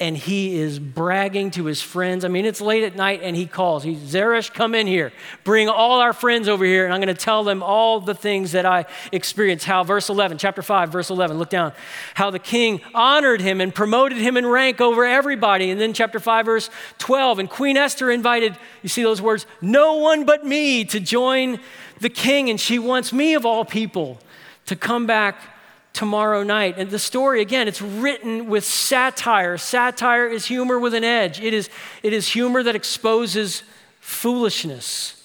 [0.00, 2.24] and he is bragging to his friends.
[2.24, 3.82] I mean, it's late at night and he calls.
[3.82, 5.12] He's, Zeresh, come in here.
[5.42, 8.52] Bring all our friends over here and I'm going to tell them all the things
[8.52, 9.64] that I experienced.
[9.64, 11.72] How, verse 11, chapter 5, verse 11, look down.
[12.14, 15.70] How the king honored him and promoted him in rank over everybody.
[15.72, 19.94] And then chapter 5, verse 12, and Queen Esther invited, you see those words, no
[19.94, 21.58] one but me to join
[21.98, 22.50] the king.
[22.50, 24.20] And she wants me, of all people,
[24.66, 25.57] to come back
[25.98, 26.76] tomorrow night.
[26.78, 29.58] And the story, again, it's written with satire.
[29.58, 31.68] Satire is humor with an edge, it is,
[32.04, 33.64] it is humor that exposes
[33.98, 35.16] foolishness.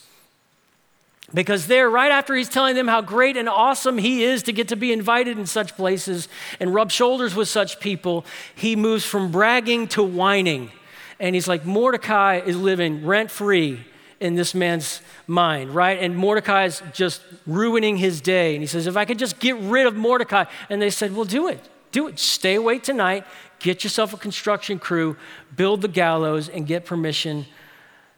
[1.32, 4.68] Because there, right after he's telling them how great and awesome he is to get
[4.70, 6.28] to be invited in such places
[6.60, 10.72] and rub shoulders with such people, he moves from bragging to whining.
[11.20, 13.80] And he's like, Mordecai is living rent free
[14.24, 16.00] in this man's mind, right?
[16.02, 18.56] And Mordecai's just ruining his day.
[18.56, 20.46] And he says, If I could just get rid of Mordecai.
[20.70, 21.60] And they said, Well, do it.
[21.92, 22.18] Do it.
[22.18, 23.26] Stay awake tonight.
[23.60, 25.18] Get yourself a construction crew,
[25.56, 27.46] build the gallows, and get permission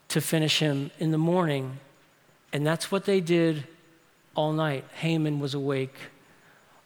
[0.10, 1.80] to finish him in the morning.
[2.54, 3.68] And that's what they did
[4.36, 4.86] all night.
[5.00, 5.96] Haman was awake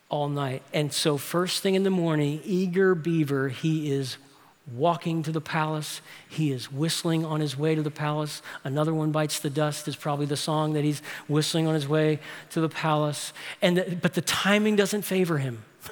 [0.07, 0.63] all night.
[0.73, 4.17] And so, first thing in the morning, eager beaver, he is
[4.73, 6.01] walking to the palace.
[6.27, 8.41] He is whistling on his way to the palace.
[8.63, 12.19] Another one bites the dust is probably the song that he's whistling on his way
[12.51, 13.33] to the palace.
[13.61, 15.63] And the, but the timing doesn't favor him.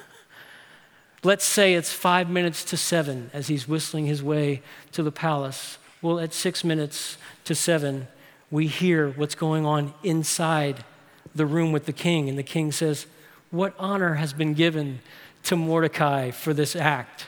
[1.22, 4.62] Let's say it's five minutes to seven as he's whistling his way
[4.92, 5.78] to the palace.
[6.00, 8.06] Well, at six minutes to seven,
[8.50, 10.84] we hear what's going on inside
[11.34, 12.28] the room with the king.
[12.28, 13.06] And the king says,
[13.50, 15.00] What honor has been given
[15.44, 17.26] to Mordecai for this act?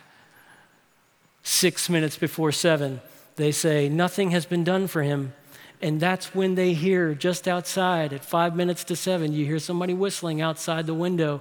[1.51, 3.01] Six minutes before seven,
[3.37, 5.35] they say, Nothing has been done for him.
[5.83, 9.95] And that's when they hear just outside at five minutes to seven, you hear somebody
[9.95, 11.41] whistling outside the window.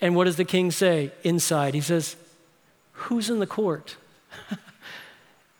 [0.00, 1.74] And what does the king say inside?
[1.74, 2.16] He says,
[2.92, 3.96] Who's in the court?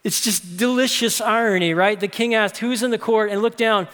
[0.04, 1.98] it's just delicious irony, right?
[1.98, 3.30] The king asked, Who's in the court?
[3.30, 3.88] And look down,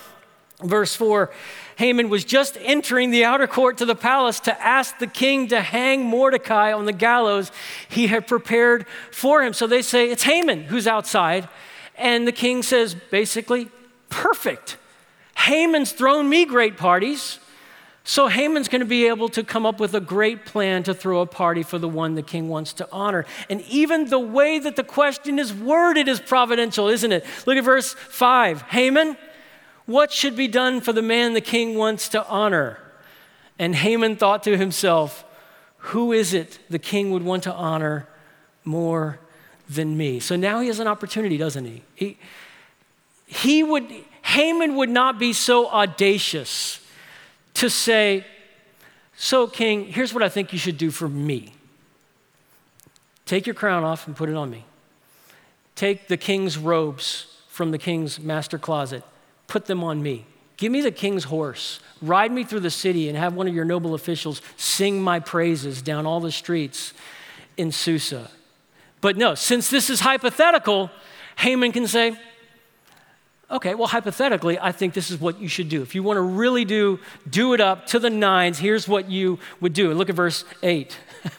[0.65, 1.31] verse 4
[1.77, 5.61] Haman was just entering the outer court to the palace to ask the king to
[5.61, 7.51] hang Mordecai on the gallows
[7.89, 9.53] he had prepared for him.
[9.53, 11.49] So they say, It's Haman who's outside.
[11.97, 13.69] And the king says, basically,
[14.09, 14.77] perfect.
[15.37, 17.39] Haman's thrown me great parties.
[18.07, 21.21] So Haman's going to be able to come up with a great plan to throw
[21.21, 23.25] a party for the one the king wants to honor.
[23.49, 27.25] And even the way that the question is worded is providential, isn't it?
[27.47, 28.63] Look at verse 5.
[28.63, 29.17] Haman,
[29.87, 32.79] what should be done for the man the king wants to honor?
[33.59, 35.25] And Haman thought to himself,
[35.79, 38.09] Who is it the king would want to honor
[38.65, 39.19] more
[39.69, 40.21] than me?
[40.21, 41.83] So now he has an opportunity, doesn't he?
[41.95, 42.19] He,
[43.27, 43.91] he would,
[44.23, 46.81] Haman would not be so audacious
[47.55, 48.25] to say,
[49.17, 51.53] So, king, here's what I think you should do for me.
[53.27, 54.65] Take your crown off and put it on me.
[55.75, 59.05] Take the king's robes from the king's master closet
[59.47, 60.27] put them on me.
[60.57, 61.81] Give me the king's horse.
[62.01, 65.83] Ride me through the city and have one of your noble officials sing my praises
[65.83, 66.93] down all the streets
[67.57, 68.31] in Susa.
[69.01, 70.91] But no, since this is hypothetical,
[71.37, 72.17] Haman can say,
[73.51, 75.83] Okay, well, hypothetically, I think this is what you should do.
[75.83, 79.39] If you want to really do, do it up to the nines, here's what you
[79.61, 79.93] would do.
[79.93, 80.99] Look at verse 8.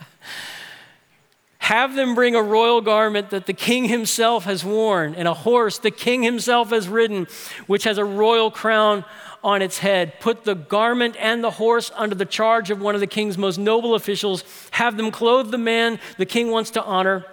[1.66, 5.80] Have them bring a royal garment that the king himself has worn, and a horse
[5.80, 7.26] the king himself has ridden,
[7.66, 9.04] which has a royal crown
[9.44, 10.20] on its head.
[10.20, 13.58] Put the garment and the horse under the charge of one of the king's most
[13.58, 14.44] noble officials.
[14.74, 17.26] Have them clothe the man the king wants to honor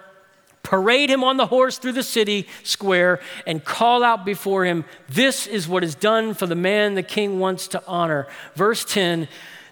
[0.63, 5.45] parade him on the horse through the city square, and call out before him, This
[5.45, 8.27] is what is done for the man the king wants to honor.
[8.55, 9.27] Verse 10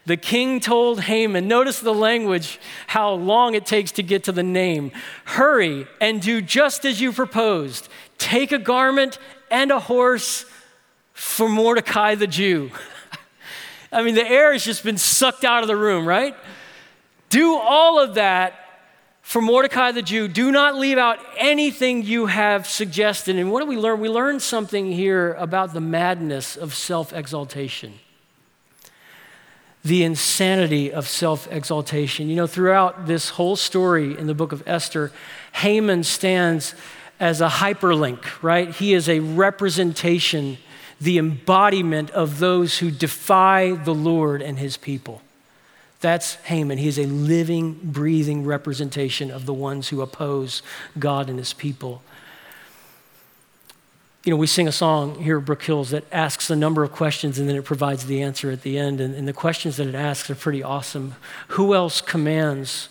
[0.05, 4.43] The king told Haman, notice the language, how long it takes to get to the
[4.43, 4.91] name.
[5.25, 7.87] Hurry and do just as you proposed.
[8.17, 9.19] Take a garment
[9.51, 10.45] and a horse
[11.13, 12.71] for Mordecai the Jew.
[13.91, 16.35] I mean, the air has just been sucked out of the room, right?
[17.29, 18.61] Do all of that
[19.31, 23.37] for Mordecai the Jew, do not leave out anything you have suggested.
[23.37, 24.01] And what do we learn?
[24.01, 27.93] We learn something here about the madness of self exaltation,
[29.83, 32.29] the insanity of self exaltation.
[32.29, 35.11] You know, throughout this whole story in the book of Esther,
[35.53, 36.75] Haman stands
[37.19, 38.69] as a hyperlink, right?
[38.69, 40.57] He is a representation,
[40.99, 45.21] the embodiment of those who defy the Lord and his people.
[45.99, 46.79] That's Haman.
[46.79, 50.63] He is a living, breathing representation of the ones who oppose
[50.97, 52.01] God and his people.
[54.23, 56.91] You know, we sing a song here at Brook Hills that asks a number of
[56.91, 59.01] questions and then it provides the answer at the end.
[59.01, 61.15] And, and the questions that it asks are pretty awesome.
[61.49, 62.89] Who else commands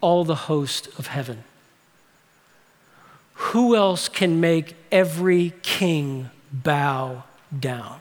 [0.00, 1.44] all the host of heaven?
[3.34, 7.24] Who else can make every king bow
[7.58, 8.00] down?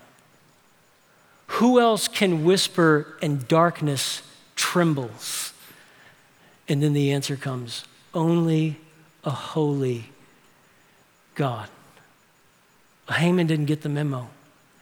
[1.47, 4.21] Who else can whisper and darkness
[4.59, 5.53] trembles.
[6.67, 8.75] And then the answer comes only
[9.23, 10.09] a holy
[11.33, 11.69] God.
[13.15, 14.29] Haman didn't get the memo.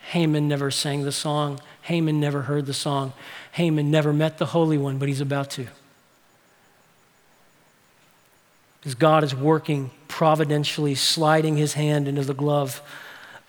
[0.09, 1.59] Haman never sang the song.
[1.81, 3.13] Haman never heard the song.
[3.53, 5.67] Haman never met the Holy One, but he's about to.
[8.79, 12.81] Because God is working providentially, sliding his hand into the glove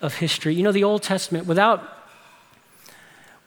[0.01, 0.53] of history.
[0.53, 1.97] You know, the Old Testament, without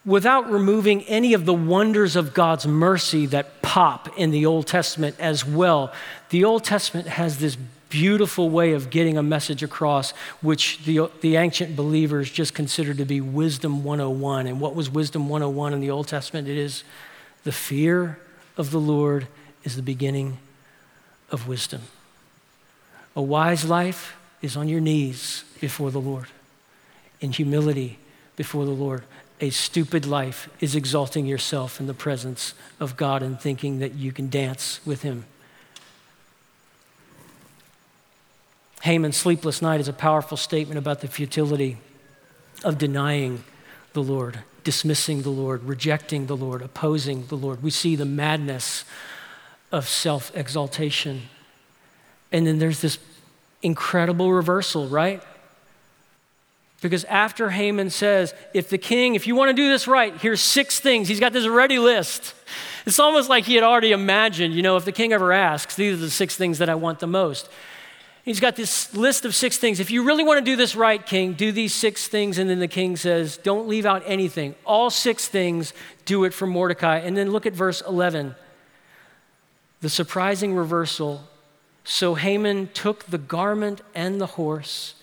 [0.05, 5.15] without removing any of the wonders of God's mercy that pop in the Old Testament
[5.19, 5.93] as well.
[6.31, 7.57] The Old Testament has this
[7.93, 13.05] beautiful way of getting a message across, which the, the ancient believers just considered to
[13.05, 14.49] be wisdom 101.
[14.49, 16.49] And what was wisdom 101 in the Old Testament?
[16.49, 16.83] It is
[17.45, 18.19] the fear
[18.57, 19.29] of the Lord
[19.63, 20.39] is the beginning
[21.31, 21.83] of wisdom.
[23.15, 26.27] A wise life is on your knees before the Lord,
[27.21, 27.99] in humility
[28.35, 29.05] before the Lord
[29.43, 34.13] a stupid life is exalting yourself in the presence of God and thinking that you
[34.13, 35.25] can dance with Him.
[38.83, 41.79] Haman's sleepless night is a powerful statement about the futility
[42.65, 43.45] of denying
[43.93, 47.63] the Lord, dismissing the Lord, rejecting the Lord, opposing the Lord.
[47.63, 48.85] We see the madness
[49.71, 51.23] of self exaltation.
[52.33, 52.99] And then there's this
[53.63, 55.23] incredible reversal, right?
[56.81, 60.41] Because after Haman says, if the king, if you want to do this right, here's
[60.41, 62.35] six things, he's got this ready list.
[62.85, 65.95] It's almost like he had already imagined, you know, if the king ever asks, these
[65.95, 67.49] are the six things that I want the most.
[68.25, 69.81] He's got this list of six things.
[69.81, 72.39] If you really want to do this right, king, do these six things.
[72.39, 74.55] And then the king says, don't leave out anything.
[74.65, 75.73] All six things,
[76.05, 76.99] do it for Mordecai.
[76.99, 78.37] And then look at verse 11.
[79.81, 81.25] The surprising reversal.
[81.83, 84.95] So Haman took the garment and the horse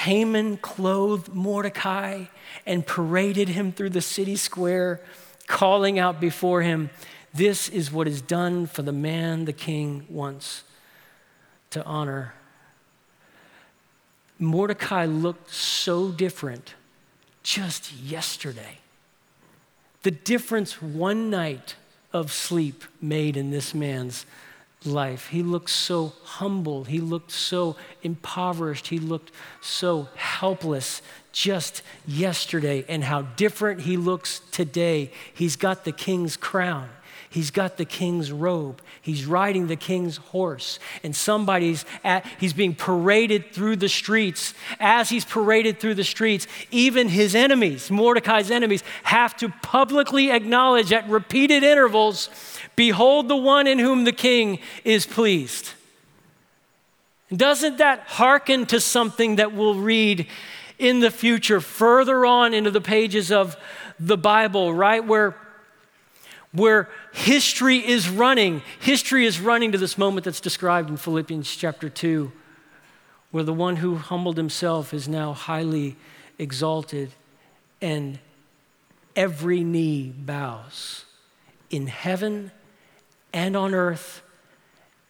[0.00, 2.24] Haman clothed Mordecai
[2.64, 5.00] and paraded him through the city square,
[5.46, 6.88] calling out before him,
[7.34, 10.62] This is what is done for the man the king wants
[11.70, 12.32] to honor.
[14.40, 16.74] Mordecai looked so different
[17.42, 18.78] just yesterday.
[20.02, 21.76] The difference one night
[22.12, 24.24] of sleep made in this man's
[24.84, 25.28] life.
[25.28, 26.84] He looked so humble.
[26.84, 28.88] He looked so impoverished.
[28.88, 29.30] He looked
[29.60, 35.12] so helpless just yesterday, and how different he looks today.
[35.32, 36.88] He's got the king's crown.
[37.30, 38.82] He's got the king's robe.
[39.00, 40.80] He's riding the king's horse.
[41.04, 44.52] And somebody's at, he's being paraded through the streets.
[44.80, 50.92] As he's paraded through the streets, even his enemies, Mordecai's enemies, have to publicly acknowledge
[50.92, 52.28] at repeated intervals
[52.80, 55.74] Behold the one in whom the king is pleased.
[57.30, 60.26] Doesn't that hearken to something that we'll read
[60.78, 63.54] in the future, further on into the pages of
[63.98, 65.04] the Bible, right?
[65.04, 65.36] Where,
[66.52, 68.62] where history is running.
[68.80, 72.32] History is running to this moment that's described in Philippians chapter 2,
[73.30, 75.96] where the one who humbled himself is now highly
[76.38, 77.12] exalted,
[77.80, 78.18] and
[79.14, 81.04] every knee bows
[81.70, 82.50] in heaven
[83.32, 84.22] and on earth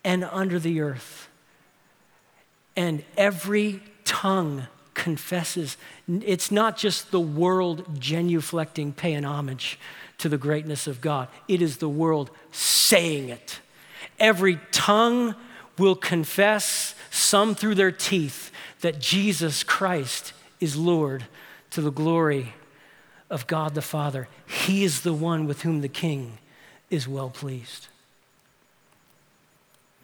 [0.04, 1.28] and under the earth.
[2.76, 5.76] And every tongue confesses.
[6.08, 9.78] It's not just the world genuflecting, paying homage
[10.20, 13.60] to the greatness of God, it is the world saying it.
[14.18, 15.34] Every tongue
[15.78, 18.50] will confess, some through their teeth,
[18.80, 21.24] that Jesus Christ is Lord
[21.70, 22.54] to the glory
[23.30, 24.28] of God the Father.
[24.46, 26.38] He is the one with whom the King
[26.90, 27.86] is well pleased.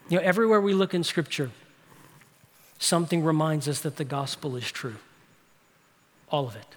[0.08, 1.50] You know, everywhere we look in Scripture,
[2.78, 4.96] something reminds us that the gospel is true.
[6.30, 6.76] All of it.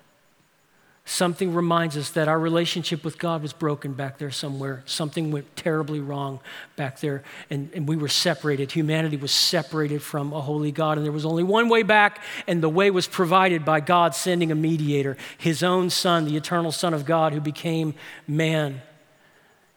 [1.11, 4.83] Something reminds us that our relationship with God was broken back there somewhere.
[4.85, 6.39] Something went terribly wrong
[6.75, 8.71] back there, and, and we were separated.
[8.73, 12.61] Humanity was separated from a holy God, and there was only one way back, and
[12.61, 16.93] the way was provided by God sending a mediator, his own Son, the eternal Son
[16.93, 17.95] of God, who became
[18.27, 18.83] man.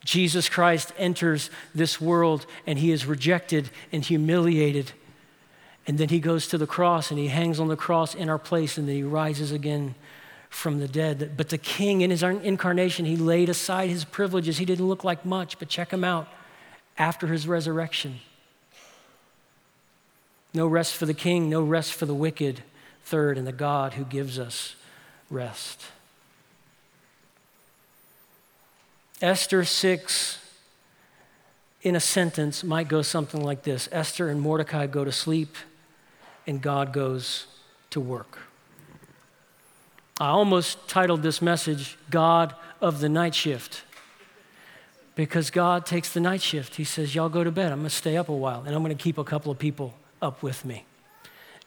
[0.05, 4.93] Jesus Christ enters this world, and he is rejected and humiliated.
[5.87, 8.39] And then he goes to the cross and he hangs on the cross in our
[8.39, 9.95] place, and then he rises again
[10.53, 11.33] from the dead.
[11.37, 14.59] But the king, in his incarnation, he laid aside his privileges.
[14.59, 16.29] He didn't look like much, but check him out
[16.99, 18.21] after his resurrection.
[20.55, 22.63] No rest for the king, no rest for the wicked.
[23.05, 24.77] Third, and the God who gives us
[25.29, 25.87] rest.
[29.21, 30.39] Esther 6,
[31.83, 35.57] in a sentence, might go something like this Esther and Mordecai go to sleep,
[36.47, 37.47] and God goes
[37.91, 38.39] to work.
[40.21, 43.83] I almost titled this message, God of the Night Shift.
[45.15, 46.77] Because God takes the night shift.
[46.77, 47.71] He says, Y'all go to bed.
[47.71, 49.59] I'm going to stay up a while, and I'm going to keep a couple of
[49.59, 50.85] people up with me.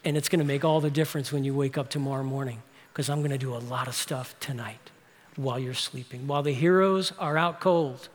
[0.03, 3.09] And it's going to make all the difference when you wake up tomorrow morning, because
[3.09, 4.89] I'm going to do a lot of stuff tonight
[5.35, 6.27] while you're sleeping.
[6.27, 8.09] While the heroes are out cold,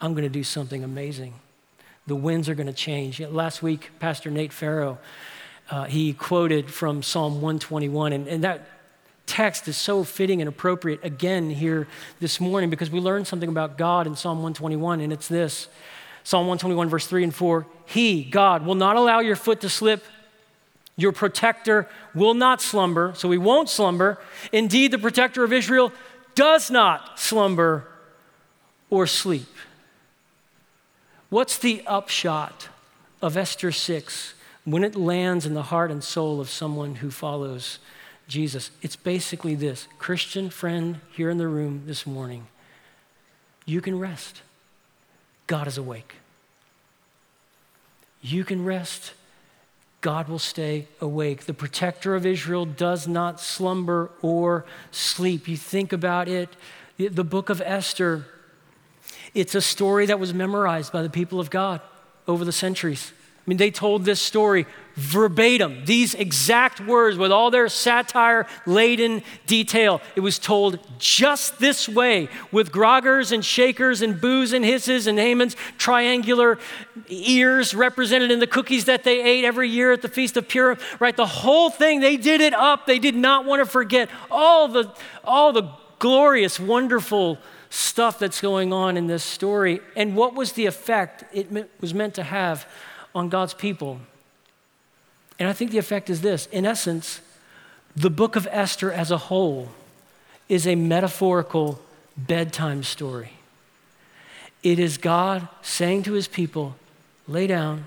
[0.00, 1.34] I'm going to do something amazing.
[2.06, 3.20] The winds are going to change.
[3.20, 4.98] Last week, Pastor Nate Farrow,
[5.70, 8.68] uh, he quoted from Psalm 121, and, and that
[9.26, 11.86] text is so fitting and appropriate again here
[12.20, 15.68] this morning because we learned something about God in Psalm 121, and it's this
[16.24, 20.04] Psalm 121, verse 3 and 4 He, God, will not allow your foot to slip.
[20.96, 24.18] Your protector will not slumber, so he won't slumber.
[24.52, 25.92] Indeed, the protector of Israel
[26.34, 27.88] does not slumber
[28.90, 29.48] or sleep.
[31.30, 32.68] What's the upshot
[33.20, 37.78] of Esther 6 when it lands in the heart and soul of someone who follows
[38.28, 38.70] Jesus.
[38.82, 42.46] It's basically this Christian friend here in the room this morning,
[43.66, 44.42] you can rest.
[45.46, 46.14] God is awake.
[48.22, 49.12] You can rest.
[50.00, 51.44] God will stay awake.
[51.44, 55.48] The protector of Israel does not slumber or sleep.
[55.48, 56.50] You think about it,
[56.98, 58.26] the book of Esther,
[59.34, 61.80] it's a story that was memorized by the people of God
[62.28, 63.12] over the centuries.
[63.46, 69.22] I mean, they told this story verbatim, these exact words with all their satire laden
[69.46, 70.00] detail.
[70.16, 75.18] It was told just this way with groggers and shakers and boos and hisses and
[75.18, 76.58] Haman's triangular
[77.08, 80.78] ears represented in the cookies that they ate every year at the Feast of Purim,
[80.98, 81.16] right?
[81.16, 82.86] The whole thing, they did it up.
[82.86, 87.38] They did not want to forget all the, all the glorious, wonderful
[87.68, 89.80] stuff that's going on in this story.
[89.96, 92.66] And what was the effect it was meant to have
[93.14, 94.00] on God's people?
[95.38, 97.20] And I think the effect is this in essence,
[97.96, 99.68] the book of Esther as a whole
[100.48, 101.80] is a metaphorical
[102.16, 103.30] bedtime story.
[104.62, 106.76] It is God saying to his people,
[107.28, 107.86] lay down,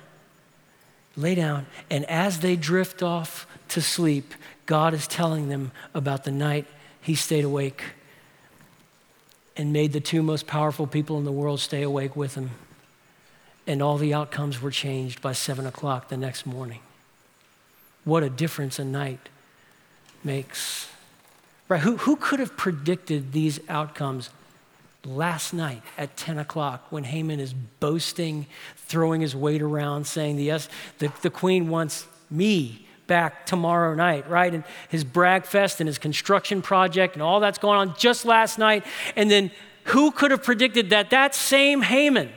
[1.15, 1.65] lay down.
[1.89, 4.33] And as they drift off to sleep,
[4.65, 6.67] God is telling them about the night
[7.01, 7.83] he stayed awake
[9.55, 12.51] and made the two most powerful people in the world stay awake with him.
[13.67, 16.79] And all the outcomes were changed by seven o'clock the next morning.
[18.05, 19.29] What a difference a night
[20.23, 20.87] makes.
[21.67, 21.81] Right?
[21.81, 24.29] Who, who could have predicted these outcomes
[25.05, 28.45] last night at 10 o'clock when Haman is boasting,
[28.75, 30.69] throwing his weight around, saying, yes,
[30.99, 34.53] the, the queen wants me back tomorrow night, right?
[34.53, 38.57] And his brag fest and his construction project and all that's going on just last
[38.57, 38.85] night.
[39.15, 39.51] And then
[39.85, 42.31] who could have predicted that that same Haman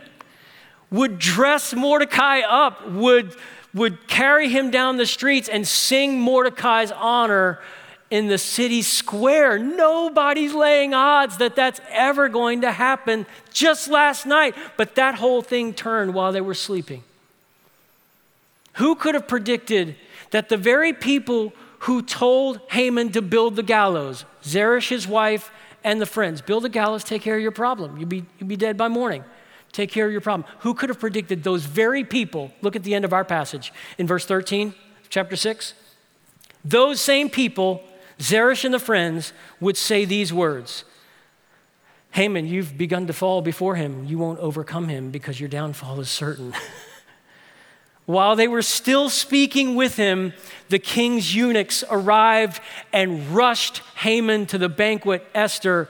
[0.90, 3.36] would dress Mordecai up, would
[3.72, 7.60] would carry him down the streets and sing Mordecai's honor
[8.10, 9.58] in the city square.
[9.58, 15.42] Nobody's laying odds that that's ever going to happen just last night, but that whole
[15.42, 17.04] thing turned while they were sleeping.
[18.74, 19.94] Who could have predicted
[20.32, 25.52] that the very people who told Haman to build the gallows, Zeresh, his wife,
[25.82, 27.96] and the friends, build a gallows, take care of your problem.
[27.96, 29.24] You'll be, you'll be dead by morning.
[29.72, 30.48] Take care of your problem.
[30.60, 32.52] Who could have predicted those very people?
[32.60, 34.74] Look at the end of our passage in verse 13,
[35.08, 35.74] chapter 6.
[36.64, 37.82] Those same people,
[38.20, 40.84] Zeresh and the friends, would say these words
[42.12, 44.04] Haman, you've begun to fall before him.
[44.04, 46.52] You won't overcome him because your downfall is certain.
[48.06, 50.32] While they were still speaking with him,
[50.68, 52.60] the king's eunuchs arrived
[52.92, 55.88] and rushed Haman to the banquet Esther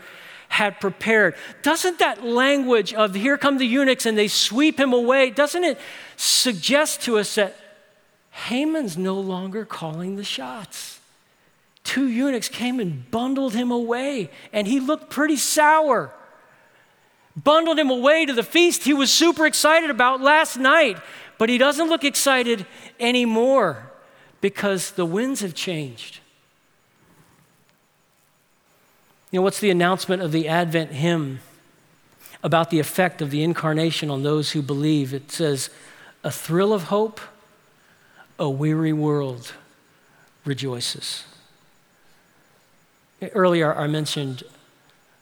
[0.51, 1.35] had prepared.
[1.63, 5.79] Doesn't that language of here come the eunuchs and they sweep him away, doesn't it
[6.17, 7.57] suggest to us that
[8.31, 11.01] Haman's no longer calling the shots?
[11.85, 16.13] Two eunuchs came and bundled him away, and he looked pretty sour.
[17.43, 20.99] Bundled him away to the feast he was super excited about last night.
[21.39, 22.67] But he doesn't look excited
[22.99, 23.91] anymore
[24.41, 26.20] because the winds have changed.
[29.31, 31.41] You know, what's the announcement of the Advent hymn
[32.43, 35.15] about the effect of the incarnation on those who believe?
[35.15, 35.71] It says,
[36.25, 37.21] A thrill of hope,
[38.41, 39.53] a weary world
[40.45, 41.25] rejoices.
[43.33, 44.43] Earlier, I mentioned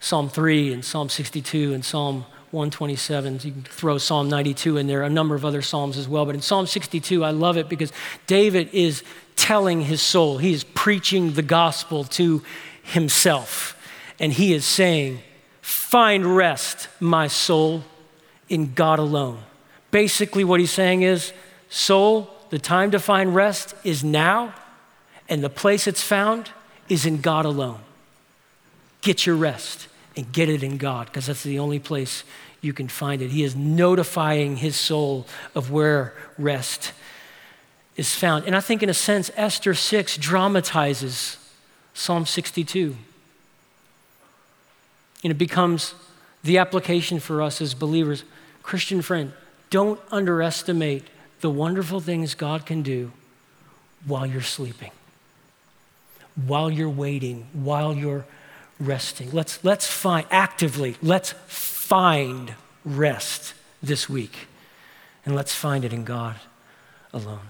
[0.01, 3.41] Psalm 3 and Psalm 62 and Psalm 127.
[3.43, 6.25] You can throw Psalm 92 in there, a number of other Psalms as well.
[6.25, 7.93] But in Psalm 62, I love it because
[8.27, 9.03] David is
[9.37, 12.43] telling his soul, he is preaching the gospel to
[12.83, 13.75] himself.
[14.19, 15.21] And he is saying,
[15.61, 17.85] Find rest, my soul,
[18.49, 19.41] in God alone.
[19.91, 21.33] Basically, what he's saying is,
[21.69, 24.55] Soul, the time to find rest is now,
[25.29, 26.51] and the place it's found
[26.89, 27.81] is in God alone.
[29.03, 32.25] Get your rest and get it in God because that's the only place
[32.61, 33.31] you can find it.
[33.31, 36.93] He is notifying his soul of where rest
[37.97, 38.47] is found.
[38.47, 41.37] And I think, in a sense, Esther 6 dramatizes
[41.95, 42.97] Psalm 62.
[45.23, 45.95] And it becomes
[46.45, 48.25] the application for us as believers.
[48.63, 49.33] Christian friend,
[49.71, 51.05] don't underestimate
[51.41, 53.13] the wonderful things God can do
[54.07, 54.91] while you're sleeping,
[56.47, 58.25] while you're waiting, while you're
[58.79, 59.31] resting.
[59.33, 62.55] Let's, let's find, actively, let's find
[62.85, 64.47] rest this week.
[65.27, 66.37] And let's find it in God
[67.13, 67.41] alone.